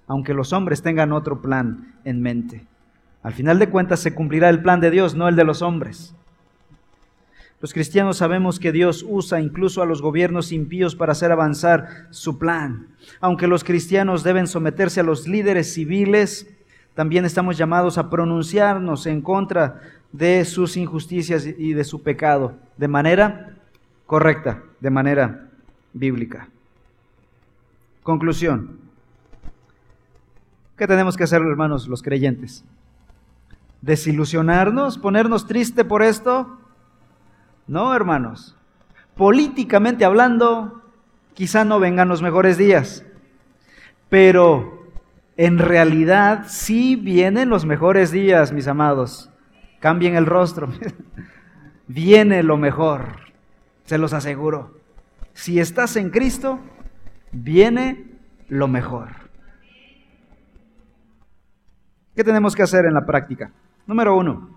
aunque 0.07 0.35
los 0.35 0.53
hombres 0.53 0.83
tengan 0.83 1.13
otro 1.13 1.41
plan 1.41 1.95
en 2.05 2.21
mente. 2.21 2.67
Al 3.23 3.33
final 3.33 3.59
de 3.59 3.71
cuentas 3.71 4.01
se 4.01 4.15
cumplirá 4.15 4.49
el 4.51 4.63
plan 4.63 4.81
de 4.81 4.91
Dios, 4.91 5.15
no 5.15 5.29
el 5.29 5.37
de 5.37 5.45
los 5.45 5.63
hombres. 5.63 6.15
Los 7.61 7.73
cristianos 7.73 8.19
sabemos 8.19 8.61
que 8.61 8.71
Dios 8.71 9.05
usa 9.07 9.41
incluso 9.41 9.83
a 9.83 9.87
los 9.87 10.01
gobiernos 10.01 10.53
impíos 10.53 10.95
para 10.95 11.13
hacer 11.13 11.33
avanzar 11.33 12.07
su 12.11 12.39
plan. 12.39 12.87
Aunque 13.21 13.49
los 13.49 13.65
cristianos 13.65 14.23
deben 14.23 14.47
someterse 14.47 15.01
a 15.01 15.05
los 15.05 15.27
líderes 15.27 15.75
civiles, 15.75 16.49
también 16.95 17.25
estamos 17.25 17.59
llamados 17.59 17.99
a 17.99 18.11
pronunciarnos 18.11 19.07
en 19.07 19.23
contra 19.23 19.81
de 20.13 20.45
sus 20.45 20.77
injusticias 20.77 21.47
y 21.47 21.73
de 21.73 21.85
su 21.85 22.03
pecado 22.03 22.55
de 22.77 22.89
manera 22.89 23.57
correcta, 24.07 24.63
de 24.81 24.91
manera 24.91 25.49
bíblica. 25.93 26.49
Conclusión. 28.05 28.79
¿Qué 30.77 30.87
tenemos 30.87 31.17
que 31.17 31.25
hacer, 31.25 31.43
hermanos, 31.43 31.89
los 31.89 32.03
creyentes? 32.03 32.65
¿Desilusionarnos? 33.83 34.97
¿Ponernos 34.97 35.47
triste 35.47 35.85
por 35.85 36.03
esto? 36.03 36.57
No, 37.69 37.95
hermanos. 37.95 38.57
Políticamente 39.15 40.05
hablando, 40.05 40.83
quizá 41.35 41.65
no 41.65 41.79
vengan 41.79 42.09
los 42.09 42.23
mejores 42.23 42.57
días, 42.57 43.05
pero 44.09 44.87
en 45.37 45.59
realidad 45.59 46.47
sí 46.49 46.97
vienen 46.97 47.51
los 47.51 47.67
mejores 47.67 48.11
días, 48.11 48.53
mis 48.53 48.67
amados. 48.67 49.31
Cambien 49.81 50.17
el 50.17 50.27
rostro. 50.27 50.69
Viene 51.87 52.43
lo 52.43 52.57
mejor, 52.59 53.17
se 53.85 53.97
los 53.97 54.13
aseguro. 54.13 54.79
Si 55.33 55.59
estás 55.59 55.97
en 55.97 56.11
Cristo, 56.11 56.59
viene 57.33 58.05
lo 58.49 58.69
mejor. 58.69 59.09
¿Qué 62.15 62.25
tenemos 62.25 62.55
que 62.55 62.63
hacer 62.63 62.85
en 62.85 62.93
la 62.93 63.07
práctica? 63.07 63.53
Número 63.87 64.17
uno, 64.17 64.51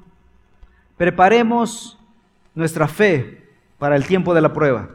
preparemos 0.97 2.00
nuestra 2.55 2.87
fe 2.87 3.47
para 3.77 3.95
el 3.95 4.05
tiempo 4.05 4.33
de 4.33 4.41
la 4.41 4.53
prueba. 4.53 4.89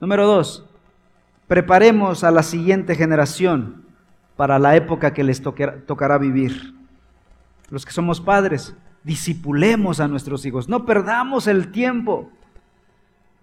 Número 0.00 0.26
dos, 0.26 0.64
preparemos 1.46 2.24
a 2.24 2.30
la 2.30 2.42
siguiente 2.42 2.94
generación 2.94 3.84
para 4.36 4.58
la 4.58 4.76
época 4.76 5.14
que 5.14 5.24
les 5.24 5.42
tocará 5.42 6.18
vivir. 6.18 6.74
Los 7.70 7.84
que 7.84 7.92
somos 7.92 8.20
padres, 8.20 8.74
disipulemos 9.04 10.00
a 10.00 10.08
nuestros 10.08 10.44
hijos, 10.44 10.68
no 10.68 10.84
perdamos 10.84 11.46
el 11.46 11.70
tiempo. 11.70 12.30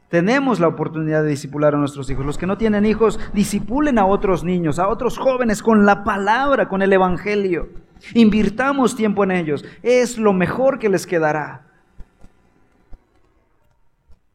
Tenemos 0.10 0.60
la 0.60 0.68
oportunidad 0.68 1.24
de 1.24 1.30
disipular 1.30 1.74
a 1.74 1.80
nuestros 1.80 2.08
hijos. 2.12 2.24
Los 2.24 2.38
que 2.38 2.46
no 2.46 2.56
tienen 2.56 2.86
hijos, 2.86 3.20
disipulen 3.34 3.98
a 3.98 4.06
otros 4.06 4.44
niños, 4.44 4.78
a 4.78 4.88
otros 4.88 5.18
jóvenes 5.18 5.64
con 5.64 5.88
la 5.88 6.04
palabra, 6.04 6.70
con 6.70 6.84
el 6.84 6.94
Evangelio. 6.94 7.70
Invirtamos 8.14 8.96
tiempo 8.96 9.24
en 9.24 9.32
ellos. 9.32 9.66
Es 9.82 10.20
lo 10.20 10.32
mejor 10.32 10.78
que 10.78 10.90
les 10.90 11.08
quedará. 11.08 11.63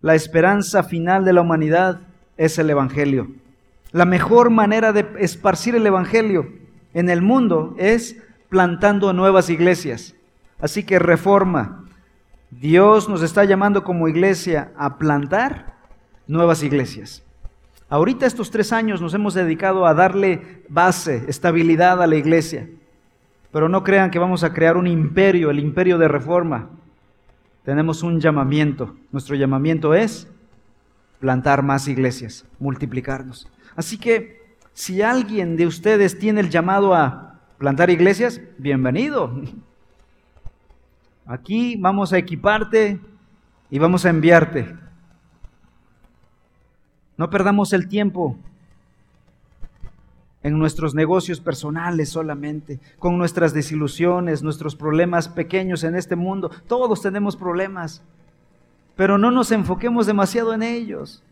La 0.01 0.15
esperanza 0.15 0.85
final 0.85 1.25
de 1.25 1.33
la 1.33 1.41
humanidad 1.41 2.01
es 2.37 2.59
el 2.59 2.71
Evangelio. 2.71 3.29
La 3.91 4.05
mejor 4.05 4.51
manera 4.51 4.93
de 4.93 5.07
esparcir 5.19 5.75
el 5.75 5.87
Evangelio 5.87 6.47
en 6.95 7.11
el 7.11 7.21
mundo 7.21 7.75
es 7.79 8.17
plantando 8.49 9.13
nuevas 9.13 9.51
iglesias. 9.51 10.15
Así 10.61 10.85
que 10.85 10.99
reforma, 10.99 11.85
Dios 12.51 13.09
nos 13.09 13.23
está 13.23 13.45
llamando 13.45 13.83
como 13.83 14.09
iglesia 14.09 14.73
a 14.77 14.99
plantar 14.99 15.75
nuevas 16.27 16.63
iglesias. 16.63 17.23
Ahorita 17.89 18.27
estos 18.27 18.51
tres 18.51 18.73
años 18.73 19.01
nos 19.01 19.15
hemos 19.15 19.35
dedicado 19.35 19.87
a 19.87 19.95
darle 19.95 20.63
base, 20.69 21.25
estabilidad 21.27 22.03
a 22.03 22.07
la 22.07 22.17
iglesia. 22.17 22.69
Pero 23.51 23.69
no 23.69 23.83
crean 23.83 24.11
que 24.11 24.19
vamos 24.19 24.45
a 24.45 24.53
crear 24.53 24.77
un 24.77 24.87
imperio, 24.87 25.51
el 25.51 25.59
imperio 25.59 25.99
de 25.99 26.07
reforma. 26.07 26.69
Tenemos 27.69 28.03
un 28.03 28.19
llamamiento. 28.19 28.97
Nuestro 29.13 29.37
llamamiento 29.37 29.93
es 29.93 30.27
plantar 31.21 31.63
más 31.63 31.87
iglesias, 31.87 32.47
multiplicarnos. 32.59 33.47
Así 33.77 33.99
que 33.99 34.57
si 34.73 35.03
alguien 35.03 35.55
de 35.55 35.67
ustedes 35.67 36.19
tiene 36.19 36.41
el 36.41 36.49
llamado 36.49 36.95
a 36.95 37.41
plantar 37.59 37.91
iglesias, 37.91 38.41
bienvenido. 38.57 39.43
Aquí 41.27 41.77
vamos 41.77 42.15
a 42.15 42.17
equiparte 42.17 43.03
y 43.69 43.79
vamos 43.79 44.07
a 44.07 44.09
enviarte. 44.09 44.75
No 47.19 47.29
perdamos 47.29 47.75
el 47.75 47.87
tiempo 47.87 48.39
en 50.43 50.59
nuestros 50.59 50.95
negocios 50.95 51.41
personales 51.41 52.11
solamente, 52.11 52.79
con 52.99 53.19
nuestras 53.19 53.53
desilusiones, 53.53 54.43
nuestros 54.43 54.77
problemas 54.77 55.29
pequeños 55.29 55.85
en 55.85 55.97
este 55.97 56.17
mundo. 56.17 56.51
Todos 56.67 57.03
tenemos 57.03 57.37
problemas, 57.37 58.03
pero 58.97 59.19
no 59.19 59.31
nos 59.31 59.51
enfoquemos 59.51 60.07
demasiado 60.07 60.55
en 60.55 60.63
ellos. 60.63 61.23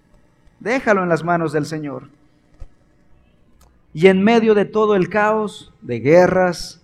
Déjalo 0.61 1.03
en 1.03 1.09
las 1.09 1.23
manos 1.23 1.53
del 1.53 1.67
Señor. 1.67 2.09
Y 3.93 4.09
en 4.09 4.23
medio 4.23 4.55
de 4.55 4.65
todo 4.65 4.95
el 4.97 5.09
caos 5.09 5.73
de 5.81 6.01
guerras, 6.01 6.83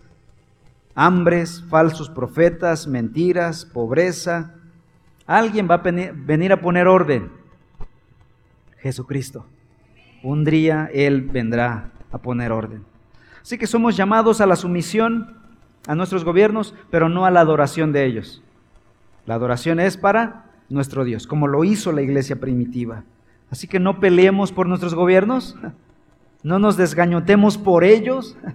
hambres, 0.94 1.64
falsos 1.68 2.08
profetas, 2.08 2.86
mentiras, 2.86 3.64
pobreza. 3.64 4.54
Alguien 5.26 5.68
va 5.70 5.76
a 5.76 5.82
venir 5.82 6.52
a 6.52 6.60
poner 6.60 6.86
orden. 6.88 7.30
Jesucristo. 8.78 9.46
Un 10.22 10.44
día 10.44 10.88
Él 10.92 11.22
vendrá 11.22 11.90
a 12.12 12.18
poner 12.18 12.52
orden. 12.52 12.84
Así 13.40 13.58
que 13.58 13.66
somos 13.66 13.96
llamados 13.96 14.40
a 14.40 14.46
la 14.46 14.56
sumisión 14.56 15.36
a 15.88 15.94
nuestros 15.96 16.24
gobiernos, 16.24 16.74
pero 16.90 17.08
no 17.08 17.26
a 17.26 17.30
la 17.30 17.40
adoración 17.40 17.92
de 17.92 18.04
ellos. 18.04 18.42
La 19.26 19.34
adoración 19.34 19.80
es 19.80 19.96
para 19.96 20.44
nuestro 20.68 21.04
Dios, 21.04 21.26
como 21.26 21.48
lo 21.48 21.64
hizo 21.64 21.90
la 21.90 22.02
iglesia 22.02 22.38
primitiva. 22.38 23.02
Así 23.50 23.66
que 23.66 23.80
no 23.80 23.98
peleemos 23.98 24.52
por 24.52 24.68
nuestros 24.68 24.94
gobiernos, 24.94 25.56
no 26.44 26.58
nos 26.58 26.76
desgañotemos 26.76 27.58
por 27.58 27.82
ellos, 27.82 28.36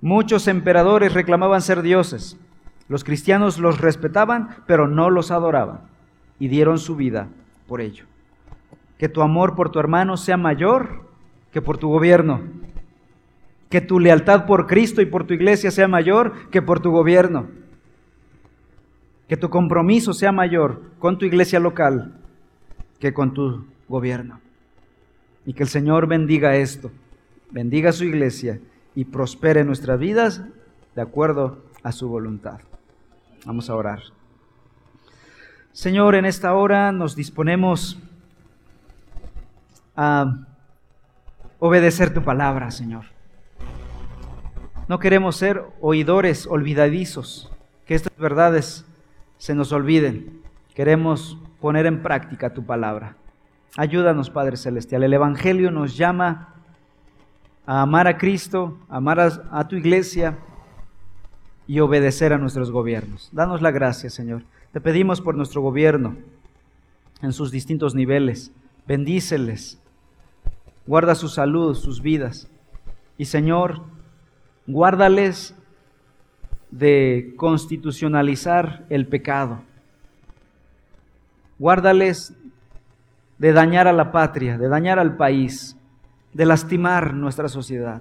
Muchos 0.00 0.46
emperadores 0.46 1.12
reclamaban 1.12 1.60
ser 1.60 1.82
dioses. 1.82 2.38
Los 2.88 3.02
cristianos 3.02 3.58
los 3.58 3.80
respetaban, 3.80 4.50
pero 4.66 4.86
no 4.86 5.10
los 5.10 5.30
adoraban 5.30 5.80
y 6.38 6.48
dieron 6.48 6.78
su 6.78 6.94
vida 6.94 7.28
por 7.66 7.80
ello. 7.80 8.04
Que 8.96 9.08
tu 9.08 9.22
amor 9.22 9.56
por 9.56 9.70
tu 9.70 9.80
hermano 9.80 10.16
sea 10.16 10.36
mayor 10.36 11.07
que 11.52 11.62
por 11.62 11.78
tu 11.78 11.88
gobierno. 11.88 12.42
Que 13.70 13.80
tu 13.80 14.00
lealtad 14.00 14.46
por 14.46 14.66
Cristo 14.66 15.02
y 15.02 15.06
por 15.06 15.26
tu 15.26 15.34
iglesia 15.34 15.70
sea 15.70 15.88
mayor 15.88 16.48
que 16.50 16.62
por 16.62 16.80
tu 16.80 16.90
gobierno. 16.90 17.48
Que 19.28 19.36
tu 19.36 19.50
compromiso 19.50 20.14
sea 20.14 20.32
mayor 20.32 20.82
con 20.98 21.18
tu 21.18 21.26
iglesia 21.26 21.60
local 21.60 22.14
que 22.98 23.12
con 23.12 23.34
tu 23.34 23.66
gobierno. 23.88 24.40
Y 25.46 25.54
que 25.54 25.62
el 25.62 25.68
Señor 25.68 26.06
bendiga 26.06 26.56
esto, 26.56 26.90
bendiga 27.50 27.92
su 27.92 28.04
iglesia 28.04 28.60
y 28.94 29.04
prospere 29.04 29.64
nuestras 29.64 29.98
vidas 29.98 30.42
de 30.94 31.02
acuerdo 31.02 31.64
a 31.82 31.92
su 31.92 32.08
voluntad. 32.08 32.60
Vamos 33.46 33.70
a 33.70 33.76
orar. 33.76 34.02
Señor, 35.72 36.16
en 36.16 36.24
esta 36.24 36.54
hora 36.54 36.90
nos 36.92 37.14
disponemos 37.14 37.98
a 39.96 40.47
obedecer 41.58 42.12
tu 42.12 42.22
palabra, 42.22 42.70
Señor. 42.70 43.04
No 44.88 44.98
queremos 44.98 45.36
ser 45.36 45.62
oidores 45.80 46.46
olvidadizos, 46.46 47.52
que 47.84 47.94
estas 47.94 48.16
verdades 48.16 48.86
se 49.36 49.54
nos 49.54 49.72
olviden. 49.72 50.42
Queremos 50.74 51.38
poner 51.60 51.86
en 51.86 52.02
práctica 52.02 52.54
tu 52.54 52.64
palabra. 52.64 53.16
Ayúdanos, 53.76 54.30
Padre 54.30 54.56
Celestial. 54.56 55.02
El 55.02 55.12
Evangelio 55.12 55.70
nos 55.70 55.96
llama 55.96 56.54
a 57.66 57.82
amar 57.82 58.08
a 58.08 58.16
Cristo, 58.16 58.78
a 58.88 58.96
amar 58.96 59.20
a, 59.20 59.68
tu 59.68 59.76
iglesia 59.76 60.38
y 61.66 61.80
obedecer 61.80 62.32
a 62.32 62.38
nuestros 62.38 62.70
gobiernos. 62.70 63.28
Danos 63.32 63.60
la 63.60 63.70
gracia, 63.70 64.08
Señor. 64.08 64.42
Te 64.72 64.80
pedimos 64.80 65.20
por 65.20 65.34
nuestro 65.34 65.60
gobierno 65.60 66.16
en 67.20 67.32
sus 67.32 67.50
distintos 67.50 67.94
niveles. 67.94 68.52
Bendíceles. 68.86 69.78
Guarda 70.88 71.14
su 71.14 71.28
salud, 71.28 71.76
sus 71.76 72.00
vidas. 72.00 72.48
Y 73.18 73.26
Señor, 73.26 73.82
guárdales 74.66 75.54
de 76.70 77.34
constitucionalizar 77.36 78.86
el 78.88 79.06
pecado. 79.06 79.60
Guárdales 81.58 82.34
de 83.36 83.52
dañar 83.52 83.86
a 83.86 83.92
la 83.92 84.12
patria, 84.12 84.56
de 84.56 84.66
dañar 84.68 84.98
al 84.98 85.18
país 85.18 85.76
de 86.32 86.46
lastimar 86.46 87.12
nuestra 87.12 87.48
sociedad. 87.48 88.00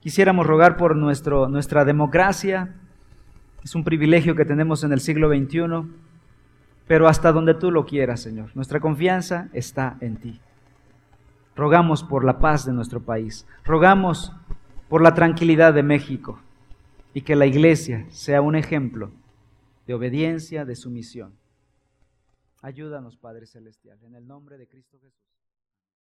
Quisiéramos 0.00 0.46
rogar 0.46 0.76
por 0.76 0.94
nuestro, 0.94 1.48
nuestra 1.48 1.86
democracia, 1.86 2.74
es 3.64 3.74
un 3.74 3.82
privilegio 3.82 4.36
que 4.36 4.44
tenemos 4.44 4.84
en 4.84 4.92
el 4.92 5.00
siglo 5.00 5.30
XXI, 5.30 5.90
pero 6.86 7.08
hasta 7.08 7.32
donde 7.32 7.54
tú 7.54 7.70
lo 7.70 7.86
quieras, 7.86 8.20
Señor. 8.20 8.50
Nuestra 8.54 8.78
confianza 8.78 9.48
está 9.54 9.96
en 10.00 10.16
ti. 10.18 10.38
Rogamos 11.54 12.02
por 12.02 12.24
la 12.24 12.38
paz 12.38 12.64
de 12.64 12.72
nuestro 12.72 13.00
país, 13.00 13.46
rogamos 13.64 14.32
por 14.88 15.02
la 15.02 15.14
tranquilidad 15.14 15.74
de 15.74 15.82
México 15.82 16.38
y 17.14 17.22
que 17.22 17.36
la 17.36 17.46
iglesia 17.46 18.06
sea 18.10 18.40
un 18.40 18.56
ejemplo 18.56 19.10
de 19.86 19.94
obediencia, 19.94 20.64
de 20.64 20.76
sumisión. 20.76 21.34
Ayúdanos, 22.62 23.16
Padre 23.16 23.46
Celestial, 23.46 23.98
en 24.04 24.14
el 24.14 24.26
nombre 24.26 24.56
de 24.56 24.66
Cristo 24.66 24.98
Jesús. 25.00 25.31